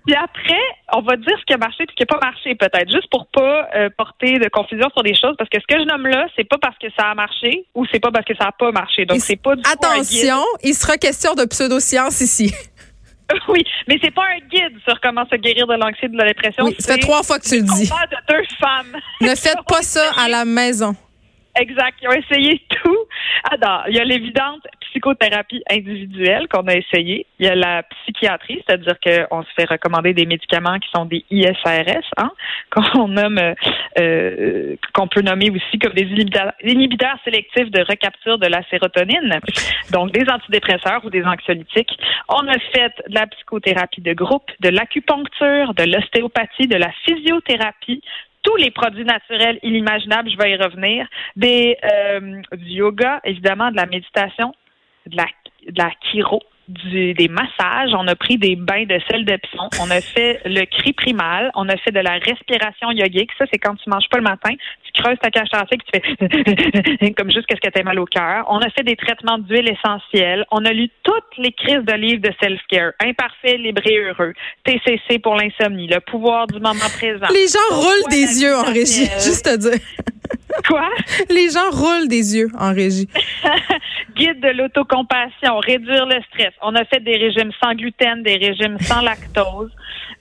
Puis 0.05 0.15
après, 0.15 0.62
on 0.93 1.01
va 1.01 1.15
dire 1.15 1.38
ce 1.39 1.45
qui 1.45 1.53
a 1.53 1.57
marché 1.57 1.83
et 1.83 1.88
ce 1.89 1.95
qui 1.95 2.03
n'a 2.03 2.07
pas 2.07 2.19
marché, 2.19 2.55
peut-être, 2.55 2.91
juste 2.91 3.10
pour 3.10 3.25
pas 3.27 3.69
euh, 3.74 3.89
porter 3.98 4.38
de 4.38 4.50
confusion 4.50 4.89
sur 4.93 5.01
des 5.01 5.15
choses, 5.15 5.36
parce 5.38 5.50
que 5.50 5.60
ce 5.62 5.65
que 5.65 5.79
je 5.79 5.86
nomme 5.86 6.07
là, 6.07 6.27
c'est 6.36 6.43
pas 6.43 6.57
parce 6.62 6.77
que 6.77 6.88
ça 6.98 7.12
a 7.12 7.15
marché 7.15 7.65
ou 7.74 7.86
c'est 7.91 8.01
pas 8.01 8.12
parce 8.12 8.25
que 8.25 8.36
ça 8.36 8.45
n'a 8.45 8.51
pas 8.51 8.72
marché. 8.72 9.05
Donc 9.05 9.19
c'est 9.22 9.38
pas 9.38 9.55
du 9.55 9.62
Attention, 9.72 10.43
il 10.62 10.74
sera 10.74 10.98
question 10.98 11.36
de 11.36 11.45
pseudoscience 11.45 12.19
ici. 12.19 12.53
oui, 13.48 13.63
mais 13.88 13.98
c'est 14.01 14.13
pas 14.13 14.24
un 14.24 14.39
guide 14.48 14.77
sur 14.88 15.00
comment 15.01 15.25
se 15.30 15.36
guérir 15.38 15.68
de 15.68 15.75
l'anxiété 15.75 16.10
de 16.10 16.18
la 16.18 16.27
dépression. 16.27 16.65
Oui, 16.65 16.75
ça 16.80 16.94
fait 16.94 17.00
trois 17.00 17.24
fois 17.24 17.39
que 17.39 17.48
tu 17.48 17.56
le 17.56 17.63
dis. 17.63 17.89
de 17.89 18.34
deux 18.34 18.44
femmes. 18.60 18.98
Ne 19.22 19.36
faites 19.36 19.63
pas 19.68 19.82
ça 19.82 20.12
à 20.18 20.27
la 20.27 20.46
maison. 20.46 20.96
Exact. 21.60 21.96
Ils 22.01 22.08
ont 22.10 22.13
essayé 22.13 22.62
tout. 22.84 22.98
Alors, 23.44 23.84
il 23.90 23.96
y 23.96 24.00
a 24.00 24.06
l'évidente 24.06 24.66
psychothérapie 24.80 25.64
individuelle 25.70 26.48
qu'on 26.48 26.66
a 26.68 26.76
essayé. 26.76 27.26
Il 27.40 27.46
y 27.46 27.50
a 27.50 27.56
la 27.56 27.84
psychiatrie, 27.84 28.64
c'est-à-dire 28.66 28.96
qu'on 29.00 29.44
se 29.44 29.50
fait 29.56 29.66
recommander 29.66 30.14
des 30.14 30.26
médicaments 30.26 30.80
qui 30.80 30.90
sont 30.96 31.06
des 31.06 31.26
ISRS, 31.30 32.06
hein, 32.18 32.32
qu'on 32.72 33.08
nomme, 33.10 33.40
euh, 34.00 34.76
qu'on 34.94 35.08
peut 35.08 35.22
nommer 35.22 35.50
aussi 35.50 35.80
comme 35.80 35.94
des 35.94 36.08
inhibiteurs, 36.64 37.18
sélectifs 37.26 37.70
de 37.72 37.82
recapture 37.82 38.38
de 38.38 38.48
la 38.48 38.64
sérotonine, 38.70 39.40
donc 39.92 40.12
des 40.12 40.30
antidépresseurs 40.30 41.04
ou 41.04 41.10
des 41.10 41.24
anxiolytiques. 41.24 42.00
On 42.30 42.48
a 42.48 42.60
fait 42.74 42.94
de 43.10 43.16
la 43.16 43.28
psychothérapie 43.28 44.02
de 44.02 44.14
groupe, 44.14 44.50
de 44.62 44.70
l'acupuncture, 44.70 45.74
de 45.74 45.84
l'ostéopathie, 45.84 46.68
de 46.68 46.78
la 46.78 46.92
physiothérapie, 47.06 48.02
tous 48.44 48.56
les 48.58 48.72
produits 48.72 49.06
naturels 49.06 49.60
inimaginables, 49.64 50.30
je 50.30 50.38
vais 50.38 50.52
y 50.52 50.56
revenir, 50.56 51.08
des 51.36 51.78
euh, 51.84 52.42
du 52.54 52.70
yoga, 52.70 53.22
évidemment, 53.24 53.72
de 53.72 53.78
la 53.78 53.86
méditation, 53.86 54.54
de 55.08 55.18
la 55.18 55.26
de 55.68 55.78
la 55.78 55.92
chiro, 56.02 56.42
des 56.67 57.27
massages, 57.29 57.91
on 57.93 58.08
a 58.08 58.15
pris 58.15 58.38
des 58.38 58.55
bains 58.55 58.86
de 58.86 58.98
sel 59.10 59.25
de 59.25 59.36
pion, 59.38 59.70
on 59.82 59.91
a 59.91 60.00
fait 60.00 60.41
le 60.46 60.65
cri 60.65 60.93
primal, 60.93 61.51
on 61.55 61.67
a 61.67 61.75
fait 61.77 61.91
de 61.91 62.00
la 62.00 62.13
respiration 62.13 62.91
yogique. 62.91 63.32
Ça, 63.38 63.46
c'est 63.51 63.60
quand 63.60 63.75
tu 63.75 63.89
manges 63.89 64.08
pas 64.10 64.17
le 64.17 64.24
matin, 64.24 64.51
tu 64.84 65.01
creuses 65.01 65.17
ta 65.22 65.29
cage 65.29 65.50
thoracique, 65.50 65.82
tu 65.91 66.00
fais 66.00 67.12
comme 67.17 67.32
juste 67.32 67.48
qu'est-ce 67.48 67.60
que 67.60 67.70
t'as 67.70 67.84
mal 67.84 68.00
au 68.00 68.05
cœur. 68.05 68.46
On 68.50 68.60
a 68.60 68.70
fait 68.70 68.84
des 68.84 68.96
traitements 68.96 69.38
d'huile 69.38 69.70
essentielle. 69.70 70.46
On 70.51 70.63
a 70.65 70.72
lu 70.72 70.89
toutes 71.03 71.38
les 71.38 71.51
crises 71.51 71.84
de 71.84 71.93
livres 71.93 72.22
de 72.22 72.34
self-care. 72.41 72.93
Imparfait, 73.03 73.58
libre 73.58 73.82
et 73.86 73.98
heureux. 73.98 74.34
TCC 74.63 75.20
pour 75.20 75.36
l'insomnie. 75.36 75.88
Le 75.88 76.00
pouvoir 76.00 76.48
du 76.48 76.60
moment 76.60 76.89
présent. 76.98 77.27
Les 77.34 77.48
gens 77.48 77.75
roulent 77.75 78.10
des 78.10 78.41
yeux 78.41 78.55
en 78.55 78.63
régie, 78.63 79.05
juste 79.24 79.48
à 79.48 79.58
dire. 79.58 79.79
Quoi? 80.67 80.89
Les 81.29 81.50
gens 81.50 81.69
roulent 81.72 82.07
des 82.07 82.38
yeux 82.38 82.50
en 82.57 82.74
régie. 82.74 83.07
Guide 84.15 84.39
de 84.41 84.50
l'autocompassion, 84.50 85.57
réduire 85.60 86.05
le 86.05 86.22
stress. 86.29 86.53
On 86.62 86.75
a 86.75 86.86
fait 86.86 87.00
des 87.00 87.17
régimes 87.17 87.51
sans 87.62 87.74
gluten, 87.74 88.24
des 88.24 88.38
régimes 88.38 88.77
sans 88.79 89.01
lactose. 89.01 89.72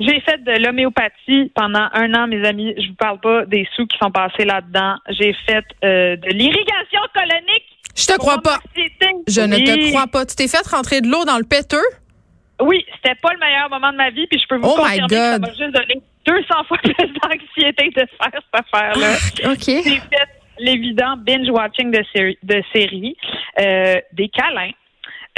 J'ai 0.01 0.21
fait 0.21 0.43
de 0.43 0.65
l'homéopathie 0.65 1.53
pendant 1.55 1.89
un 1.93 2.15
an, 2.15 2.27
mes 2.27 2.47
amis. 2.47 2.75
Je 2.79 2.89
vous 2.89 2.95
parle 2.95 3.21
pas 3.21 3.45
des 3.47 3.69
sous 3.77 3.87
qui 3.87 3.99
sont 3.99 4.11
passés 4.11 4.45
là-dedans. 4.45 4.97
J'ai 5.11 5.35
fait 5.47 5.65
euh, 5.85 6.17
de 6.17 6.29
l'irrigation 6.31 7.01
colonique. 7.15 7.67
Je 7.95 8.07
te 8.07 8.17
crois 8.19 8.39
pas. 8.39 8.59
Je 9.29 9.41
ne 9.43 9.57
te 9.57 9.91
crois 9.91 10.07
pas. 10.07 10.25
Tu 10.25 10.35
t'es 10.35 10.49
fait 10.49 10.67
rentrer 10.67 11.01
de 11.03 11.09
l'eau 11.09 11.25
dans 11.25 11.39
le 11.39 11.45
péteux? 11.45 11.77
Oui, 12.61 12.85
c'était 12.97 13.17
pas 13.17 13.33
le 13.33 13.39
meilleur 13.39 13.69
moment 13.69 13.93
de 13.93 13.97
ma 13.97 14.11
vie, 14.11 14.27
puis 14.29 14.39
je 14.39 14.47
peux 14.47 14.57
vous 14.57 14.69
oh 14.69 14.77
confirmer 14.77 15.09
que 15.09 15.15
ça 15.15 15.39
m'a 15.39 15.49
juste 15.49 15.75
donné 15.75 16.03
200 16.27 16.65
fois 16.69 16.79
plus 16.83 16.95
d'anxiété 16.95 17.91
de 17.91 18.07
faire 18.07 18.33
cette 18.33 18.67
affaire-là. 18.75 19.17
Ah, 19.45 19.53
OK. 19.53 19.65
J'ai 19.67 19.83
fait 19.83 20.29
l'évident 20.59 21.17
binge-watching 21.17 21.91
de, 21.91 22.05
série, 22.15 22.39
de 22.43 22.63
séries, 22.75 23.17
euh, 23.61 24.01
des 24.13 24.29
câlins, 24.29 24.73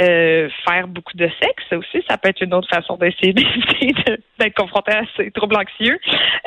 euh, 0.01 0.49
faire 0.67 0.87
beaucoup 0.87 1.15
de 1.15 1.29
sexe 1.41 1.71
aussi, 1.71 2.03
ça 2.09 2.17
peut 2.17 2.29
être 2.29 2.41
une 2.41 2.53
autre 2.53 2.67
façon 2.69 2.97
d'essayer 2.97 3.33
d'éviter 3.33 3.93
d'être 4.39 4.53
confronté 4.53 4.91
à 4.91 5.03
ces 5.15 5.31
troubles 5.31 5.55
anxieux. 5.55 5.99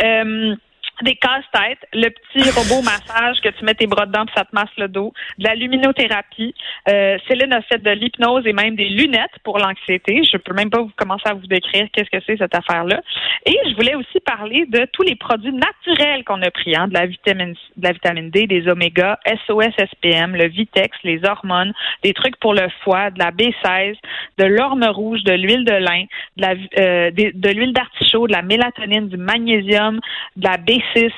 Euh, 0.05 0.55
des 1.03 1.17
casse-têtes, 1.17 1.87
le 1.93 2.09
petit 2.11 2.51
robot 2.51 2.83
massage 2.83 3.41
que 3.41 3.49
tu 3.51 3.65
mets 3.65 3.75
tes 3.75 3.87
bras 3.87 4.07
dedans 4.07 4.25
puis 4.27 4.35
ça 4.37 4.45
te 4.45 4.55
masse 4.55 4.71
le 4.77 4.89
dos, 4.89 5.13
de 5.39 5.45
la 5.45 5.55
luminothérapie. 5.55 6.55
Euh, 6.89 7.19
Céline 7.29 7.53
a 7.53 7.63
fait 7.63 7.83
de 7.83 7.91
l'hypnose 7.91 8.47
et 8.47 8.53
même 8.53 8.77
des 8.77 8.89
lunettes 8.89 9.39
pour 9.45 9.59
l'anxiété. 9.59 10.23
Je 10.25 10.37
peux 10.37 10.55
même 10.55 10.71
pas 10.71 10.81
vous 10.81 10.93
commencer 10.97 11.29
à 11.29 11.35
vous 11.35 11.47
décrire 11.47 11.87
qu'est-ce 11.93 12.11
que 12.11 12.23
c'est 12.27 12.37
cette 12.37 12.55
affaire-là. 12.55 13.01
Et 13.47 13.57
je 13.69 13.75
voulais 13.75 13.95
aussi 13.95 14.21
parler 14.21 14.67
de 14.67 14.87
tous 14.93 15.03
les 15.03 15.17
produits 15.17 15.53
naturels 15.53 16.25
qu'on 16.25 16.43
a 16.43 16.51
pris, 16.51 16.77
hein, 16.77 16.89
de 16.89 16.95
la 16.95 17.07
vitamine 17.07 17.55
de 17.77 17.87
la 17.87 17.93
vitamine 17.93 18.31
D, 18.31 18.47
des 18.47 18.69
oméga, 18.69 19.19
SOS, 19.47 19.73
SPM, 19.79 20.35
le 20.35 20.49
Vitex, 20.49 20.97
les 21.05 21.25
hormones, 21.25 21.73
des 22.03 22.13
trucs 22.13 22.37
pour 22.39 22.55
le 22.55 22.69
foie, 22.83 23.11
de 23.11 23.19
la 23.19 23.31
B16, 23.31 23.97
de 24.39 24.45
l'orme 24.45 24.85
rouge, 24.85 25.23
de 25.25 25.33
l'huile 25.33 25.65
de 25.65 25.73
lin, 25.73 26.05
de 26.37 26.43
la 26.43 26.55
euh, 26.79 27.11
l'huile 27.11 27.73
d'artichaut, 27.73 28.27
de 28.27 28.33
la 28.33 28.43
mélatonine, 28.43 29.09
du 29.09 29.17
magnésium, 29.17 30.01
de 30.37 30.45
la 30.45 30.57
B6 30.95 31.11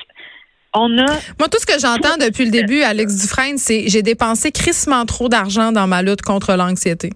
on 0.73 0.97
a. 0.99 1.05
Moi, 1.37 1.49
tout 1.49 1.59
ce 1.59 1.65
que 1.65 1.79
j'entends 1.79 2.17
depuis 2.17 2.45
le 2.45 2.51
début, 2.51 2.81
Alex 2.81 3.21
Dufresne, 3.21 3.57
c'est 3.57 3.89
j'ai 3.89 4.01
dépensé 4.01 4.51
crissement 4.51 5.05
trop 5.05 5.27
d'argent 5.27 5.71
dans 5.71 5.87
ma 5.87 6.01
lutte 6.01 6.21
contre 6.21 6.55
l'anxiété. 6.55 7.09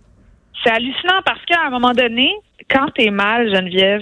C'est 0.63 0.71
hallucinant 0.71 1.21
parce 1.25 1.43
qu'à 1.45 1.61
un 1.67 1.69
moment 1.69 1.93
donné, 1.93 2.33
quand 2.69 2.87
t'es 2.95 3.11
mal, 3.11 3.53
Geneviève, 3.55 4.01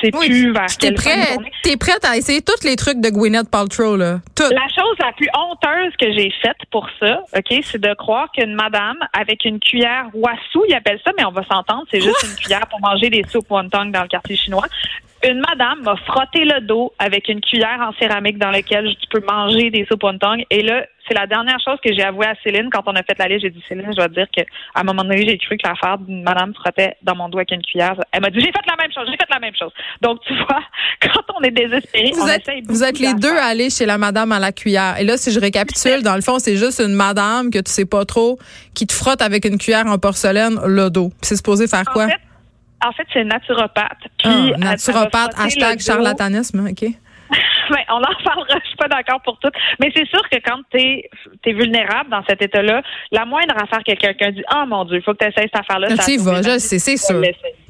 sais 0.00 0.10
plus 0.10 0.52
vers 0.52 0.66
T'es 0.78 0.92
prêt, 0.92 1.36
t'es 1.62 1.76
prête 1.76 2.04
à 2.04 2.16
essayer 2.16 2.42
tous 2.42 2.64
les 2.64 2.76
trucs 2.76 3.00
de 3.00 3.08
Gwyneth 3.10 3.50
Paltrow, 3.50 3.96
là. 3.96 4.20
La 4.38 4.68
chose 4.68 4.96
la 5.00 5.12
plus 5.12 5.28
honteuse 5.34 5.92
que 5.98 6.12
j'ai 6.12 6.32
faite 6.42 6.56
pour 6.70 6.88
ça, 7.00 7.20
OK, 7.36 7.60
c'est 7.62 7.80
de 7.80 7.94
croire 7.94 8.30
qu'une 8.32 8.54
madame 8.54 8.96
avec 9.12 9.44
une 9.44 9.58
cuillère 9.60 10.06
wassou, 10.14 10.64
ils 10.68 10.74
appellent 10.74 11.00
ça, 11.04 11.12
mais 11.16 11.24
on 11.24 11.32
va 11.32 11.44
s'entendre, 11.44 11.84
c'est 11.90 12.00
juste 12.00 12.22
une 12.30 12.36
cuillère 12.36 12.66
pour 12.68 12.80
manger 12.80 13.10
des 13.10 13.24
soupes 13.28 13.50
wonton 13.50 13.86
dans 13.86 14.02
le 14.02 14.08
quartier 14.08 14.36
chinois 14.36 14.66
une 15.24 15.40
madame 15.40 15.82
m'a 15.82 15.96
frotté 15.96 16.44
le 16.44 16.60
dos 16.60 16.92
avec 16.98 17.28
une 17.28 17.40
cuillère 17.40 17.80
en 17.80 17.92
céramique 17.98 18.38
dans 18.38 18.50
laquelle 18.50 18.94
tu 19.00 19.08
peux 19.08 19.24
manger 19.26 19.70
des 19.70 19.86
soupes 19.86 20.02
wonton. 20.02 20.36
Et 20.50 20.62
là, 20.62 20.86
c'est 21.06 21.14
la 21.14 21.26
dernière 21.26 21.58
chose 21.64 21.78
que 21.84 21.92
j'ai 21.92 22.02
avoué 22.02 22.26
à 22.26 22.34
Céline 22.42 22.68
quand 22.70 22.82
on 22.86 22.94
a 22.94 23.02
fait 23.02 23.18
la 23.18 23.28
liste. 23.28 23.42
J'ai 23.42 23.50
dit, 23.50 23.62
Céline, 23.68 23.86
je 23.90 23.96
dois 23.96 24.08
te 24.08 24.14
dire 24.14 24.26
qu'à 24.32 24.44
un 24.74 24.82
moment 24.82 25.02
donné, 25.02 25.26
j'ai 25.26 25.38
cru 25.38 25.56
que 25.56 25.66
l'affaire 25.66 25.98
d'une 25.98 26.22
madame 26.22 26.54
frottait 26.54 26.96
dans 27.02 27.14
mon 27.14 27.28
dos 27.28 27.38
avec 27.38 27.52
une 27.52 27.62
cuillère. 27.62 27.94
Elle 28.12 28.22
m'a 28.22 28.30
dit, 28.30 28.40
j'ai 28.40 28.52
fait 28.52 28.66
la 28.66 28.76
même 28.76 28.92
chose, 28.92 29.06
j'ai 29.08 29.16
fait 29.16 29.32
la 29.32 29.38
même 29.38 29.54
chose. 29.58 29.72
Donc, 30.02 30.20
tu 30.26 30.34
vois, 30.34 30.62
quand 31.02 31.22
on 31.36 31.42
est 31.42 31.50
désespéré, 31.50 32.10
vous 32.14 32.22
on 32.22 32.28
êtes, 32.28 32.48
Vous 32.68 32.84
êtes 32.84 32.98
les 32.98 33.14
deux 33.14 33.36
allés 33.36 33.70
chez 33.70 33.86
la 33.86 33.98
madame 33.98 34.32
à 34.32 34.38
la 34.38 34.52
cuillère. 34.52 34.98
Et 34.98 35.04
là, 35.04 35.16
si 35.16 35.30
je 35.30 35.40
récapitule, 35.40 36.02
dans 36.02 36.16
le 36.16 36.22
fond, 36.22 36.38
c'est 36.38 36.56
juste 36.56 36.80
une 36.80 36.94
madame 36.94 37.50
que 37.50 37.58
tu 37.58 37.70
sais 37.70 37.86
pas 37.86 38.04
trop 38.04 38.38
qui 38.74 38.86
te 38.86 38.92
frotte 38.92 39.22
avec 39.22 39.44
une 39.44 39.58
cuillère 39.58 39.86
en 39.86 39.98
porcelaine 39.98 40.58
le 40.66 40.90
dos. 40.90 41.10
c'est 41.22 41.36
supposé 41.36 41.66
faire 41.66 41.84
quoi? 41.84 42.06
En 42.84 42.92
fait, 42.92 43.06
c'est 43.12 43.24
naturopathe. 43.24 44.02
Puis, 44.18 44.52
ah, 44.54 44.58
naturopathe, 44.58 45.32
hashtag 45.38 45.80
charlatanisme, 45.80 46.68
OK. 46.68 46.90
ben, 47.70 47.82
on 47.90 48.02
en 48.02 48.24
parlera, 48.24 48.58
je 48.62 48.68
suis 48.68 48.76
pas 48.76 48.88
d'accord 48.88 49.20
pour 49.22 49.38
tout. 49.38 49.50
Mais 49.80 49.90
c'est 49.94 50.08
sûr 50.08 50.22
que 50.30 50.36
quand 50.44 50.60
tu 50.70 50.78
es, 50.78 51.52
vulnérable 51.52 52.10
dans 52.10 52.24
cet 52.28 52.42
état-là, 52.42 52.82
la 53.12 53.24
moindre 53.24 53.54
affaire 53.56 53.82
que 53.84 53.94
quelqu'un 53.94 54.30
dit 54.30 54.42
Ah 54.48 54.66
mon 54.66 54.84
Dieu, 54.84 54.96
il 54.96 55.02
faut 55.02 55.14
que 55.14 55.24
tu 55.24 55.30
essaies 55.30 55.48
cette 55.52 55.60
affaire-là. 55.60 55.88
Tu 55.96 56.12
y 56.12 56.16
vas, 56.16 56.42
je 56.42 56.58
sais, 56.58 56.78
c'est 56.78 56.96
sûr. 56.96 57.22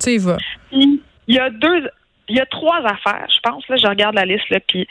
Tu 0.02 0.10
y 0.10 0.18
vas. 0.18 0.38
Il 0.72 1.00
y 1.28 1.38
a 1.38 1.50
deux 1.50 1.88
il 2.28 2.36
y 2.36 2.40
a 2.40 2.46
trois 2.46 2.78
affaires, 2.78 3.26
je 3.30 3.40
pense. 3.42 3.66
Là, 3.68 3.76
je 3.76 3.86
regarde 3.86 4.14
la 4.14 4.24
liste, 4.24 4.48
là, 4.50 4.58
puis 4.66 4.86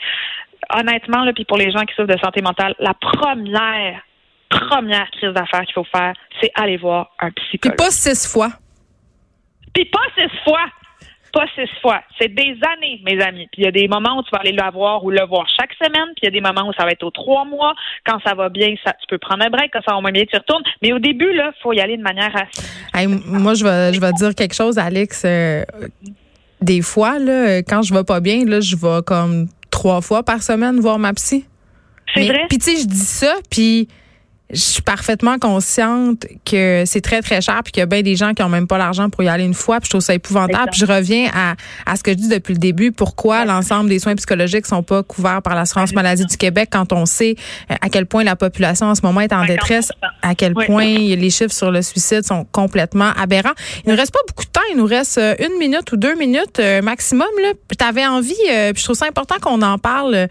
honnêtement, 0.70 1.24
là, 1.24 1.32
puis 1.32 1.44
pour 1.44 1.56
les 1.56 1.70
gens 1.70 1.80
qui 1.80 1.94
souffrent 1.94 2.12
de 2.12 2.18
santé 2.18 2.42
mentale, 2.42 2.74
la 2.78 2.94
première, 2.94 4.00
première 4.48 5.10
crise 5.10 5.32
d'affaires 5.32 5.62
qu'il 5.62 5.74
faut 5.74 5.84
faire, 5.84 6.14
c'est 6.40 6.50
aller 6.54 6.76
voir 6.76 7.10
un 7.20 7.30
psychologue. 7.30 7.76
Puis 7.76 7.84
pas 7.84 7.90
six 7.90 8.26
fois. 8.26 8.50
Puis 9.74 9.84
pas 9.86 10.00
six 10.16 10.30
fois. 10.44 10.66
Pas 11.36 11.44
six 11.54 11.68
fois. 11.82 12.00
C'est 12.18 12.34
des 12.34 12.56
années, 12.74 13.02
mes 13.04 13.22
amis. 13.22 13.46
Puis 13.52 13.60
il 13.60 13.64
y 13.64 13.68
a 13.68 13.70
des 13.70 13.88
moments 13.88 14.18
où 14.18 14.22
tu 14.22 14.30
vas 14.32 14.38
aller 14.38 14.52
le 14.52 14.72
voir 14.72 15.04
ou 15.04 15.10
le 15.10 15.22
voir 15.26 15.46
chaque 15.60 15.74
semaine. 15.74 16.08
Puis 16.16 16.22
il 16.22 16.24
y 16.24 16.28
a 16.28 16.30
des 16.30 16.40
moments 16.40 16.66
où 16.66 16.72
ça 16.72 16.84
va 16.84 16.92
être 16.92 17.02
aux 17.02 17.10
trois 17.10 17.44
mois. 17.44 17.74
Quand 18.06 18.18
ça 18.24 18.34
va 18.34 18.48
bien, 18.48 18.74
ça, 18.82 18.92
tu 18.92 19.06
peux 19.06 19.18
prendre 19.18 19.44
un 19.44 19.50
break. 19.50 19.70
Quand 19.70 19.82
ça 19.86 19.94
va 19.94 20.00
moins 20.00 20.12
bien, 20.12 20.24
tu 20.24 20.34
retournes. 20.34 20.62
Mais 20.80 20.94
au 20.94 20.98
début, 20.98 21.30
là, 21.34 21.52
faut 21.62 21.74
y 21.74 21.80
aller 21.80 21.98
de 21.98 22.02
manière 22.02 22.34
assez. 22.34 23.06
moi, 23.06 23.52
je 23.52 23.64
vais, 23.64 23.92
je 23.92 24.00
vais 24.00 24.12
dire 24.12 24.34
quelque 24.34 24.54
chose, 24.54 24.78
Alex. 24.78 25.24
Euh, 25.26 25.64
des 26.62 26.80
fois, 26.80 27.18
là, 27.18 27.58
quand 27.58 27.82
je 27.82 27.92
vais 27.92 28.04
pas 28.04 28.20
bien, 28.20 28.46
là, 28.46 28.60
je 28.60 28.74
vais 28.74 29.02
comme 29.06 29.48
trois 29.70 30.00
fois 30.00 30.22
par 30.22 30.42
semaine 30.42 30.80
voir 30.80 30.98
ma 30.98 31.12
psy. 31.12 31.44
C'est 32.14 32.28
vrai. 32.28 32.46
Puis 32.48 32.56
tu 32.56 32.70
sais, 32.70 32.80
je 32.80 32.86
dis 32.86 32.96
ça, 32.96 33.34
puis 33.50 33.88
je 34.50 34.60
suis 34.60 34.82
parfaitement 34.82 35.38
consciente 35.40 36.24
que 36.44 36.84
c'est 36.86 37.00
très, 37.00 37.20
très 37.20 37.40
cher 37.40 37.60
puis 37.64 37.72
qu'il 37.72 37.80
y 37.80 37.82
a 37.82 37.86
bien 37.86 38.02
des 38.02 38.14
gens 38.14 38.32
qui 38.32 38.44
ont 38.44 38.48
même 38.48 38.68
pas 38.68 38.78
l'argent 38.78 39.10
pour 39.10 39.24
y 39.24 39.28
aller 39.28 39.44
une 39.44 39.54
fois. 39.54 39.80
Puis 39.80 39.86
je 39.86 39.90
trouve 39.90 40.02
ça 40.02 40.14
épouvantable. 40.14 40.70
Puis 40.70 40.80
je 40.80 40.86
reviens 40.86 41.28
à, 41.34 41.56
à 41.84 41.96
ce 41.96 42.04
que 42.04 42.12
je 42.12 42.16
dis 42.16 42.28
depuis 42.28 42.54
le 42.54 42.60
début. 42.60 42.92
Pourquoi 42.92 43.44
l'ensemble 43.44 43.88
des 43.88 43.98
soins 43.98 44.14
psychologiques 44.14 44.66
sont 44.66 44.84
pas 44.84 45.02
couverts 45.02 45.42
par 45.42 45.56
l'assurance 45.56 45.92
maladie 45.92 46.24
du 46.26 46.36
Québec 46.36 46.68
quand 46.70 46.92
on 46.92 47.06
sait 47.06 47.34
euh, 47.70 47.74
à 47.80 47.88
quel 47.88 48.06
point 48.06 48.22
la 48.22 48.36
population 48.36 48.86
en 48.86 48.94
ce 48.94 49.02
moment 49.02 49.20
est 49.20 49.32
en 49.32 49.44
détresse, 49.44 49.90
à 50.22 50.36
quel 50.36 50.54
point 50.54 50.86
les 50.86 51.30
chiffres 51.30 51.52
sur 51.52 51.72
le 51.72 51.82
suicide 51.82 52.24
sont 52.24 52.46
complètement 52.52 53.10
aberrants. 53.20 53.54
Il 53.84 53.90
nous 53.90 53.96
reste 53.96 54.12
pas 54.12 54.20
beaucoup 54.28 54.44
de 54.44 54.50
temps. 54.50 54.60
Il 54.70 54.76
nous 54.76 54.86
reste 54.86 55.18
euh, 55.18 55.34
une 55.40 55.58
minute 55.58 55.90
ou 55.90 55.96
deux 55.96 56.14
minutes 56.14 56.60
euh, 56.60 56.82
maximum. 56.82 57.26
Tu 57.76 57.84
avais 57.84 58.06
envie, 58.06 58.34
puis 58.34 58.80
je 58.80 58.84
trouve 58.84 58.96
ça 58.96 59.06
important 59.06 59.36
qu'on 59.40 59.60
en 59.62 59.78
parle 59.78 60.28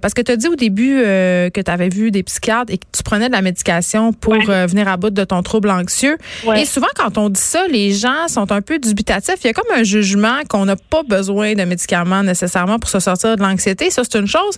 parce 0.00 0.14
que 0.14 0.22
tu 0.22 0.32
as 0.32 0.36
dit 0.36 0.48
au 0.48 0.54
début 0.54 1.00
que 1.02 1.60
tu 1.60 1.70
avais 1.70 1.88
vu 1.88 2.10
des 2.10 2.22
psychiatres 2.22 2.72
et 2.72 2.78
que 2.78 2.84
tu 2.92 3.02
prenais 3.02 3.28
de 3.28 3.32
la 3.32 3.42
médication 3.48 4.12
pour 4.12 4.34
euh, 4.34 4.66
venir 4.66 4.88
à 4.88 4.96
bout 4.96 5.10
de 5.10 5.24
ton 5.24 5.42
trouble 5.42 5.70
anxieux. 5.70 6.16
Et 6.56 6.64
souvent, 6.64 6.92
quand 6.96 7.18
on 7.18 7.28
dit 7.28 7.40
ça, 7.40 7.66
les 7.68 7.92
gens 7.92 8.28
sont 8.28 8.50
un 8.52 8.60
peu 8.60 8.78
dubitatifs. 8.78 9.36
Il 9.42 9.46
y 9.46 9.50
a 9.50 9.52
comme 9.52 9.72
un 9.74 9.82
jugement 9.82 10.38
qu'on 10.48 10.66
n'a 10.66 10.76
pas 10.76 11.02
besoin 11.02 11.54
de 11.54 11.64
médicaments 11.64 12.22
nécessairement 12.22 12.78
pour 12.78 12.90
se 12.90 13.00
sortir 13.00 13.36
de 13.36 13.42
l'anxiété. 13.42 13.90
Ça, 13.90 14.02
c'est 14.04 14.18
une 14.18 14.26
chose. 14.26 14.56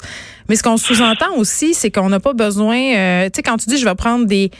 Mais 0.48 0.56
ce 0.56 0.62
qu'on 0.62 0.76
sous-entend 0.76 1.32
aussi, 1.36 1.74
c'est 1.74 1.90
qu'on 1.90 2.08
n'a 2.08 2.20
pas 2.20 2.32
besoin. 2.32 2.76
Euh, 2.76 3.24
tu 3.26 3.36
sais, 3.36 3.42
quand 3.42 3.56
tu 3.56 3.70
dis 3.70 3.78
je 3.78 3.84
vais 3.84 3.94
prendre 3.94 4.26
des 4.26 4.50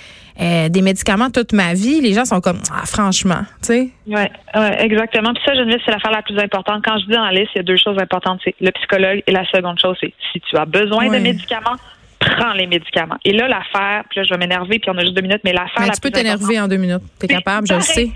euh, 0.41 0.69
des 0.71 0.81
médicaments 0.81 1.29
toute 1.29 1.53
ma 1.53 1.75
vie, 1.75 2.01
les 2.01 2.15
gens 2.15 2.25
sont 2.25 2.41
comme 2.41 2.61
ah, 2.73 2.87
franchement, 2.87 3.43
tu 3.63 3.67
sais. 3.67 3.89
Oui, 4.07 4.23
ouais, 4.55 4.85
exactement. 4.85 5.35
Puis 5.35 5.43
ça, 5.45 5.55
Geneviève, 5.55 5.81
c'est 5.85 5.91
l'affaire 5.91 6.13
la 6.13 6.23
plus 6.23 6.39
importante. 6.39 6.83
Quand 6.83 6.97
je 6.99 7.07
dis 7.07 7.13
dans 7.13 7.25
la 7.25 7.33
liste, 7.33 7.51
il 7.55 7.59
y 7.59 7.61
a 7.61 7.65
deux 7.65 7.77
choses 7.77 7.99
importantes, 7.99 8.41
c'est 8.45 8.55
le 8.61 8.71
psychologue 8.71 9.23
et 9.27 9.33
la 9.33 9.45
seconde 9.51 9.79
chose, 9.79 9.97
c'est 10.01 10.15
si 10.33 10.41
tu 10.41 10.57
as 10.57 10.65
besoin 10.65 11.09
de 11.11 11.19
médicaments, 11.19 11.77
prends 12.21 12.53
les 12.53 12.67
médicaments. 12.67 13.17
Et 13.25 13.33
là, 13.33 13.49
l'affaire, 13.49 14.05
puis 14.09 14.21
là, 14.21 14.25
je 14.25 14.31
vais 14.31 14.39
m'énerver, 14.39 14.79
puis 14.79 14.91
on 14.91 14.97
a 14.99 15.01
juste 15.01 15.15
deux 15.15 15.23
minutes, 15.23 15.41
mais 15.45 15.53
l'affaire. 15.53 15.81
Mais 15.81 15.91
tu 15.91 16.01
peux 16.01 16.11
t'énerver 16.11 16.61
en 16.61 16.69
deux 16.69 16.77
minutes. 16.77 17.03
Tu 17.19 17.27
es 17.27 17.29
capable, 17.29 17.67
je 17.67 17.75
le 17.75 17.81
sais. 17.81 18.11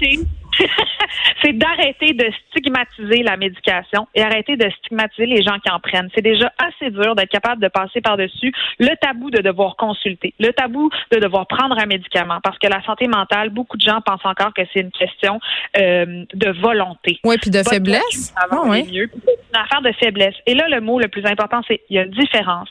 c'est 1.43 1.53
d'arrêter 1.53 2.13
de 2.13 2.31
stigmatiser 2.49 3.23
la 3.23 3.37
médication 3.37 4.07
et 4.15 4.23
arrêter 4.23 4.57
de 4.57 4.71
stigmatiser 4.79 5.27
les 5.27 5.43
gens 5.43 5.59
qui 5.59 5.71
en 5.71 5.81
prennent. 5.81 6.09
C'est 6.15 6.23
déjà 6.23 6.53
assez 6.59 6.91
dur 6.91 7.15
d'être 7.15 7.31
capable 7.31 7.63
de 7.63 7.69
passer 7.69 8.01
par-dessus 8.01 8.53
le 8.79 8.95
tabou 9.01 9.31
de 9.31 9.43
devoir 9.43 9.77
consulter, 9.77 10.35
le 10.39 10.53
tabou 10.53 10.91
de 11.11 11.19
devoir 11.19 11.47
prendre 11.47 11.77
un 11.79 11.87
médicament, 11.87 12.39
parce 12.43 12.59
que 12.59 12.69
la 12.69 12.83
santé 12.85 13.09
mentale, 13.09 13.51
beaucoup 13.51 13.77
de 13.77 13.83
gens 13.83 14.01
pensent 14.01 14.25
encore 14.25 14.55
que 14.55 14.63
c'est 14.73 14.81
une 14.81 14.93
question 14.93 15.41
euh, 15.77 16.25
de 16.33 16.51
volonté. 16.61 17.19
Oui, 17.25 17.37
puis 17.41 17.51
de 17.51 17.63
faiblesse. 17.63 18.33
Ah, 18.37 18.47
oui. 18.65 18.85
C'est 18.87 18.95
une 18.95 19.61
affaire 19.61 19.83
de 19.83 19.93
faiblesse. 19.93 20.35
Et 20.47 20.55
là, 20.55 20.69
le 20.69 20.81
mot 20.81 21.01
le 21.01 21.09
plus 21.09 21.25
important, 21.27 21.63
c'est 21.67 21.81
il 21.91 21.97
y 21.97 21.99
a 21.99 22.03
une 22.03 22.11
différence 22.11 22.69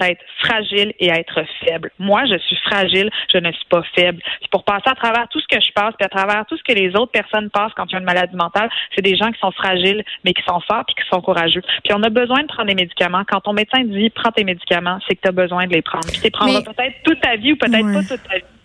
être 0.00 0.22
fragile 0.38 0.92
et 0.98 1.08
être 1.08 1.42
faible. 1.64 1.90
Moi, 1.98 2.24
je 2.26 2.38
suis 2.38 2.56
fragile, 2.64 3.10
je 3.32 3.38
ne 3.38 3.52
suis 3.52 3.64
pas 3.70 3.82
faible. 3.94 4.22
C'est 4.40 4.50
pour 4.50 4.64
passer 4.64 4.88
à 4.88 4.94
travers 4.94 5.28
tout 5.28 5.40
ce 5.40 5.46
que 5.46 5.60
je 5.60 5.72
passe, 5.72 5.94
puis 5.98 6.06
à 6.06 6.08
travers 6.08 6.46
tout 6.46 6.56
ce 6.56 6.62
que 6.62 6.72
les 6.72 6.94
autres 6.96 7.12
personnes 7.12 7.50
passent 7.50 7.72
quand 7.76 7.86
ils 7.90 7.96
ont 7.96 8.00
une 8.00 8.04
maladie 8.04 8.36
mentale, 8.36 8.70
c'est 8.94 9.02
des 9.02 9.16
gens 9.16 9.30
qui 9.30 9.38
sont 9.40 9.52
fragiles, 9.52 10.04
mais 10.24 10.32
qui 10.32 10.42
sont 10.42 10.60
forts, 10.60 10.84
puis 10.86 10.94
qui 10.94 11.08
sont 11.08 11.20
courageux. 11.20 11.62
Puis 11.84 11.92
on 11.94 12.02
a 12.02 12.10
besoin 12.10 12.42
de 12.42 12.46
prendre 12.46 12.68
des 12.68 12.74
médicaments. 12.74 13.22
Quand 13.26 13.40
ton 13.40 13.52
médecin 13.52 13.84
dit 13.84 14.10
prends 14.10 14.32
tes 14.32 14.44
médicaments, 14.44 14.98
c'est 15.06 15.14
que 15.14 15.20
tu 15.22 15.28
as 15.28 15.32
besoin 15.32 15.66
de 15.66 15.72
les 15.72 15.82
prendre. 15.82 16.06
Puis 16.06 16.18
tu 16.18 16.24
les 16.24 16.30
prendras 16.30 16.62
peut-être 16.62 16.96
toute 17.04 17.20
ta 17.20 17.36
vie 17.36 17.52
ou 17.52 17.56
peut-être 17.56 17.92
pas 17.92 18.16
toute 18.16 18.28
ta 18.28 18.36
vie. 18.38 18.55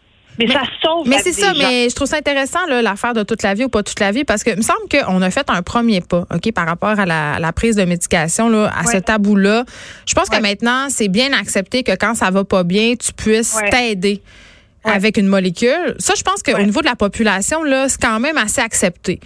Mais, 0.47 0.53
ça 0.53 0.63
sauve. 0.83 1.07
Mais 1.07 1.19
c'est 1.19 1.33
ça, 1.33 1.53
mais 1.57 1.89
je 1.89 1.95
trouve 1.95 2.07
ça 2.07 2.17
intéressant, 2.17 2.59
l'affaire 2.67 3.13
de 3.13 3.23
toute 3.23 3.43
la 3.43 3.53
vie 3.53 3.65
ou 3.65 3.69
pas 3.69 3.83
toute 3.83 3.99
la 3.99 4.11
vie, 4.11 4.23
parce 4.23 4.43
que 4.43 4.51
il 4.51 4.57
me 4.57 4.61
semble 4.61 4.87
qu'on 4.89 5.21
a 5.21 5.31
fait 5.31 5.49
un 5.49 5.61
premier 5.61 6.01
pas, 6.01 6.25
OK, 6.33 6.51
par 6.53 6.65
rapport 6.65 6.99
à 6.99 7.05
la, 7.05 7.51
prise 7.53 7.75
de 7.75 7.83
médication, 7.83 8.49
là, 8.49 8.71
à 8.77 8.85
ce 8.85 8.97
tabou-là. 8.97 9.65
Je 10.05 10.13
pense 10.13 10.29
que 10.29 10.41
maintenant, 10.41 10.87
c'est 10.89 11.09
bien 11.09 11.33
accepté 11.33 11.83
que 11.83 11.91
quand 11.91 12.15
ça 12.15 12.31
va 12.31 12.43
pas 12.43 12.63
bien, 12.63 12.95
tu 12.95 13.13
puisses 13.13 13.57
t'aider 13.69 14.21
avec 14.83 15.17
une 15.17 15.27
molécule. 15.27 15.95
Ça, 15.99 16.13
je 16.17 16.23
pense 16.23 16.41
qu'au 16.41 16.61
niveau 16.63 16.81
de 16.81 16.87
la 16.87 16.95
population, 16.95 17.63
là, 17.63 17.87
c'est 17.87 18.01
quand 18.01 18.19
même 18.19 18.37
assez 18.37 18.61
accepté. 18.61 19.19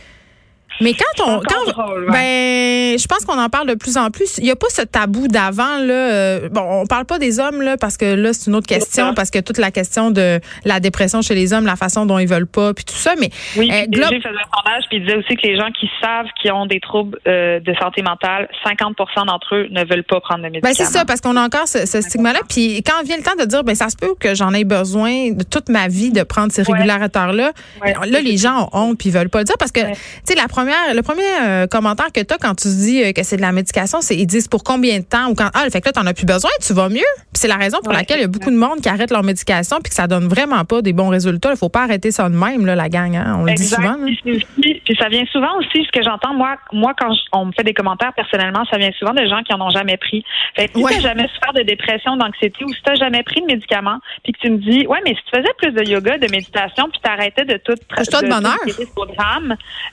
Mais 0.82 0.94
quand 0.94 1.26
on, 1.26 1.40
quand, 1.40 1.74
ben, 2.12 2.98
je 2.98 3.08
pense 3.08 3.26
qu'on 3.26 3.40
en 3.40 3.50
parle 3.50 3.68
de 3.68 3.76
plus 3.76 3.98
en 3.98 4.12
plus. 4.12 4.38
Il 4.38 4.44
n'y 4.44 4.52
a 4.52 4.56
pas 4.56 4.68
ce 4.70 4.82
tabou 4.82 5.28
d'avant 5.28 5.80
là. 5.80 5.94
Euh, 5.94 6.50
bon, 6.50 6.82
on 6.82 6.86
parle 6.86 7.06
pas 7.06 7.18
des 7.18 7.40
hommes 7.40 7.62
là 7.62 7.78
parce 7.78 7.98
que 7.98 8.06
là 8.06 8.34
c'est 8.34 8.50
une 8.50 8.56
autre 8.56 8.68
question 8.68 9.14
parce 9.14 9.32
que 9.32 9.40
toute 9.40 9.58
la 9.58 9.72
question 9.72 10.12
de 10.12 10.40
la 10.66 10.80
dépression 10.80 11.22
chez 11.22 11.36
les 11.36 11.54
hommes, 11.54 11.66
la 11.66 11.76
façon 11.76 12.06
dont 12.06 12.20
ils 12.20 12.28
veulent 12.28 12.48
pas, 12.48 12.74
puis 12.74 12.86
tout 12.86 12.96
ça. 12.96 13.14
Mais 13.20 13.30
oui, 13.58 13.72
euh, 13.72 13.86
faisait 13.94 14.06
un 14.06 14.12
sondage 14.12 14.84
puis 14.90 14.98
il 14.98 15.06
disait 15.06 15.18
aussi 15.18 15.36
que 15.36 15.48
les 15.48 15.58
gens 15.58 15.72
qui 15.72 15.90
savent 16.02 16.28
qu'ils 16.42 16.52
ont 16.52 16.66
des 16.66 16.80
troubles 16.80 17.20
euh, 17.28 17.60
de 17.60 17.74
santé 17.76 18.02
mentale, 18.02 18.50
50% 18.66 19.28
d'entre 19.28 19.56
eux 19.56 19.68
ne 19.72 19.84
veulent 19.86 20.04
pas 20.04 20.20
prendre 20.20 20.44
de 20.44 20.50
médicaments. 20.50 20.74
Ben 20.74 20.76
c'est 20.76 20.92
ça 20.92 21.06
parce 21.06 21.22
qu'on 21.22 21.38
a 21.38 21.42
encore 21.42 21.68
ce, 21.68 21.86
stigma-là. 21.86 22.40
Puis 22.50 22.84
quand 22.84 23.04
vient 23.06 23.18
le 23.18 23.24
temps 23.24 23.36
de 23.40 23.46
dire, 23.46 23.64
ben 23.64 23.76
ça 23.76 23.90
se 23.90 23.96
peut 23.96 24.16
que 24.20 24.36
j'en 24.36 24.54
ai 24.54 24.66
besoin 24.66 25.32
de 25.32 25.44
toute 25.44 25.70
ma 25.70 25.88
vie 25.88 26.12
de 26.12 26.24
prendre 26.24 26.52
ces 26.52 26.64
régulateurs 26.64 27.34
là. 27.34 27.52
Là 27.84 28.22
les 28.22 28.38
gens 28.38 28.64
ont 28.64 28.70
honte 28.74 28.98
puis 28.98 29.10
ils 29.10 29.12
veulent 29.12 29.30
pas 29.30 29.40
le 29.40 29.46
dire 29.46 29.56
parce 29.58 29.72
que 29.72 29.82
tu 29.82 29.96
sais 30.26 30.36
la 30.36 30.48
première 30.48 30.65
le 30.94 31.02
premier 31.02 31.24
euh, 31.42 31.68
commentaire 31.68 32.12
que 32.14 32.22
tu 32.22 32.34
as 32.34 32.38
quand 32.38 32.56
tu 32.56 32.68
dis 32.68 33.04
euh, 33.04 33.12
que 33.12 33.24
c'est 33.24 33.38
de 33.38 33.42
la 33.42 33.52
médication, 33.52 34.02
c'est 34.02 34.16
ils 34.16 34.26
disent 34.26 34.48
pour 34.48 34.64
combien 34.64 35.00
de 35.00 35.04
temps 35.04 35.30
ou 35.30 35.36
quand 35.36 35.50
ah 35.54 35.70
fait 35.70 35.82
que 35.82 35.88
là 35.88 35.92
t'en 35.94 36.06
as 36.06 36.14
plus 36.14 36.26
besoin, 36.26 36.50
tu 36.66 36.74
vas 36.74 36.90
mieux. 36.90 37.12
Puis 37.34 37.42
c'est 37.42 37.48
la 37.48 37.56
raison 37.56 37.80
pour 37.84 37.94
laquelle 37.94 38.20
il 38.20 38.22
y 38.22 38.26
a 38.26 38.30
beaucoup 38.30 38.52
de 38.52 38.58
monde 38.58 38.82
qui 38.82 38.90
arrête 38.90 39.12
leur 39.12 39.24
médication 39.24 39.78
puis 39.84 39.90
que 39.90 39.96
ça 39.96 40.08
donne 40.08 40.28
vraiment 40.28 40.64
pas 40.66 40.82
des 40.82 40.94
bons 40.94 41.10
résultats. 41.10 41.52
Il 41.52 41.58
faut 41.58 41.70
pas 41.70 41.84
arrêter 41.84 42.12
ça 42.12 42.30
de 42.30 42.36
même 42.36 42.66
là 42.66 42.76
la 42.76 42.90
gang, 42.90 43.16
hein. 43.16 43.38
on 43.40 43.46
le 43.46 43.54
dit 43.54 43.66
souvent. 43.66 43.96
Puis, 44.24 44.82
ça 45.00 45.10
vient 45.10 45.26
souvent 45.32 45.58
aussi 45.58 45.84
ce 45.86 45.92
que 45.92 46.04
j'entends 46.04 46.34
moi 46.34 46.58
moi 46.72 46.94
quand 46.98 47.14
on 47.34 47.46
me 47.46 47.52
fait 47.52 47.64
des 47.64 47.74
commentaires 47.74 48.14
personnellement, 48.14 48.66
ça 48.66 48.78
vient 48.78 48.92
souvent 48.98 49.14
de 49.14 49.26
gens 49.26 49.42
qui 49.44 49.54
en 49.54 49.62
ont 49.62 49.70
jamais 49.70 49.98
pris. 49.98 50.24
Fait 50.56 50.68
que 50.68 50.80
si 50.80 50.96
tu 50.96 51.02
jamais 51.02 51.28
souffert 51.34 51.54
de 51.54 51.64
dépression, 51.64 52.16
d'anxiété 52.18 52.64
ou 52.64 52.74
si 52.74 52.82
tu 52.82 52.96
jamais 52.96 53.24
pris 53.24 53.42
de 53.42 53.48
médicaments, 53.48 54.00
puis 54.24 54.34
que 54.34 54.40
tu 54.40 54.50
me 54.50 54.58
dis 54.58 54.88
ouais 54.88 55.00
mais 55.04 55.16
si 55.16 55.22
tu 55.30 55.38
faisais 55.38 55.54
plus 55.58 55.72
de 55.72 55.84
yoga, 55.84 56.18
de 56.18 56.32
méditation, 56.32 56.90
puis 56.90 57.00
tu 57.04 57.10
arrêtais 57.10 57.46
de 57.46 57.58
tout 57.58 57.74
de, 57.74 58.22
de 58.22 58.30
bonheur. 58.30 58.56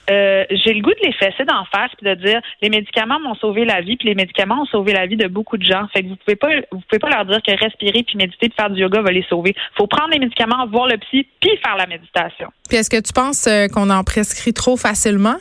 Euh, 0.09 0.45
j'ai 0.63 0.73
le 0.73 0.81
goût 0.81 0.91
de 0.91 1.05
les 1.05 1.13
fesser 1.13 1.45
d'en 1.45 1.65
faire 1.65 1.89
puis 1.97 2.09
de 2.09 2.15
dire 2.15 2.41
les 2.61 2.69
médicaments 2.69 3.19
m'ont 3.19 3.35
sauvé 3.35 3.65
la 3.65 3.81
vie 3.81 3.97
puis 3.97 4.07
les 4.07 4.15
médicaments 4.15 4.61
ont 4.61 4.65
sauvé 4.65 4.93
la 4.93 5.05
vie 5.05 5.17
de 5.17 5.27
beaucoup 5.27 5.57
de 5.57 5.63
gens. 5.63 5.87
Fait 5.93 6.03
que 6.03 6.09
vous 6.09 6.15
pouvez 6.15 6.35
pas 6.35 6.49
vous 6.71 6.81
pouvez 6.89 6.99
pas 6.99 7.09
leur 7.09 7.25
dire 7.25 7.41
que 7.41 7.51
respirer 7.51 8.03
puis 8.03 8.17
méditer 8.17 8.49
puis 8.49 8.55
faire 8.57 8.69
du 8.69 8.81
yoga 8.81 9.01
va 9.01 9.11
les 9.11 9.25
sauver. 9.29 9.55
Faut 9.77 9.87
prendre 9.87 10.11
les 10.11 10.19
médicaments, 10.19 10.65
voir 10.67 10.87
le 10.87 10.97
psy 10.97 11.27
puis 11.39 11.57
faire 11.63 11.75
la 11.77 11.87
méditation. 11.87 12.49
Puis 12.69 12.77
est-ce 12.77 12.89
que 12.89 13.01
tu 13.01 13.13
penses 13.13 13.47
euh, 13.47 13.67
qu'on 13.67 13.89
en 13.89 14.03
prescrit 14.03 14.53
trop 14.53 14.77
facilement? 14.77 15.37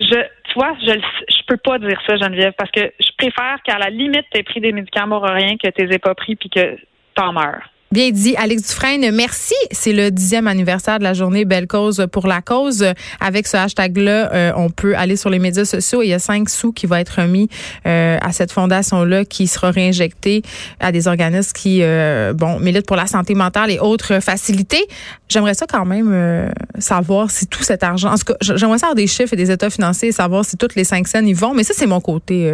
Je, 0.00 0.06
tu 0.06 0.54
vois, 0.54 0.74
je, 0.80 0.92
je 0.92 1.42
peux 1.46 1.58
pas 1.58 1.78
dire 1.78 2.00
ça, 2.06 2.16
Geneviève, 2.16 2.54
parce 2.56 2.70
que 2.70 2.80
je 2.98 3.10
préfère 3.18 3.58
qu'à 3.64 3.78
la 3.78 3.90
limite, 3.90 4.24
tu 4.32 4.38
aies 4.38 4.42
pris 4.42 4.60
des 4.60 4.72
médicaments 4.72 5.20
pour 5.20 5.28
rien 5.28 5.56
que 5.62 5.68
tu 5.68 5.84
les 5.84 5.94
aies 5.94 5.98
pas 5.98 6.14
pris 6.14 6.36
puis 6.36 6.48
que 6.48 6.78
t'en 7.14 7.32
meurs. 7.32 7.68
Bien 7.92 8.12
dit, 8.12 8.36
Alex 8.36 8.68
Dufresne. 8.68 9.10
Merci. 9.10 9.56
C'est 9.72 9.92
le 9.92 10.12
dixième 10.12 10.46
anniversaire 10.46 11.00
de 11.00 11.02
la 11.02 11.12
journée 11.12 11.44
Belle 11.44 11.66
Cause 11.66 12.06
pour 12.12 12.28
la 12.28 12.40
cause. 12.40 12.86
Avec 13.18 13.48
ce 13.48 13.56
hashtag-là, 13.56 14.32
euh, 14.32 14.52
on 14.54 14.70
peut 14.70 14.96
aller 14.96 15.16
sur 15.16 15.28
les 15.28 15.40
médias 15.40 15.64
sociaux. 15.64 16.00
Il 16.00 16.06
y 16.06 16.12
a 16.12 16.20
cinq 16.20 16.50
sous 16.50 16.70
qui 16.70 16.86
vont 16.86 16.94
être 16.94 17.20
remis 17.20 17.48
euh, 17.88 18.16
à 18.22 18.30
cette 18.30 18.52
fondation-là 18.52 19.24
qui 19.24 19.48
sera 19.48 19.72
réinjectée 19.72 20.42
à 20.78 20.92
des 20.92 21.08
organismes 21.08 21.50
qui, 21.50 21.80
euh, 21.82 22.32
bon, 22.32 22.60
militent 22.60 22.86
pour 22.86 22.94
la 22.94 23.08
santé 23.08 23.34
mentale 23.34 23.72
et 23.72 23.80
autres 23.80 24.20
facilités. 24.20 24.86
J'aimerais 25.28 25.54
ça 25.54 25.66
quand 25.66 25.84
même 25.84 26.48
savoir 26.78 27.28
si 27.32 27.48
tout 27.48 27.64
cet 27.64 27.82
argent, 27.82 28.12
en 28.12 28.16
tout 28.18 28.34
cas, 28.34 28.36
j'aimerais 28.40 28.78
savoir 28.78 28.94
des 28.94 29.08
chiffres 29.08 29.32
et 29.32 29.36
des 29.36 29.50
états 29.50 29.68
financiers 29.68 30.10
et 30.10 30.12
savoir 30.12 30.44
si 30.44 30.56
toutes 30.56 30.76
les 30.76 30.84
cinq 30.84 31.08
scènes 31.08 31.26
y 31.26 31.34
vont. 31.34 31.54
Mais 31.54 31.64
ça, 31.64 31.74
c'est 31.76 31.86
mon 31.86 32.00
côté 32.00 32.52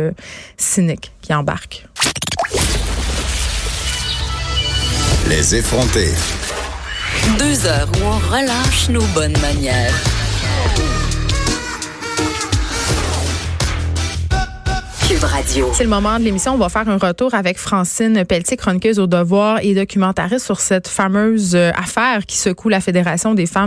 cynique 0.57 1.13
qui 1.21 1.35
embarque. 1.35 1.87
Les 5.29 5.57
effronter. 5.57 6.13
Deux 7.37 7.67
heures 7.67 7.89
où 7.97 8.05
on 8.05 8.19
relâche 8.33 8.89
nos 8.91 9.03
bonnes 9.07 9.37
manières. 9.41 9.93
Cube 15.09 15.25
Radio. 15.25 15.71
C'est 15.73 15.83
le 15.83 15.91
moment 15.91 16.21
de 16.21 16.25
l'émission. 16.25 16.55
On 16.55 16.59
va 16.59 16.69
faire 16.69 16.89
un 16.89 16.97
retour 16.97 17.35
avec 17.35 17.59
Francine 17.59 18.25
Pelletier, 18.25 18.57
chroniqueuse 18.57 19.01
au 19.01 19.09
devoir 19.09 19.59
et 19.63 19.75
documentariste 19.75 20.45
sur 20.45 20.61
cette 20.61 20.87
fameuse 20.87 21.57
affaire 21.57 22.25
qui 22.25 22.37
secoue 22.37 22.69
la 22.69 22.81
Fédération 22.81 23.35
des 23.35 23.47
femmes 23.47 23.65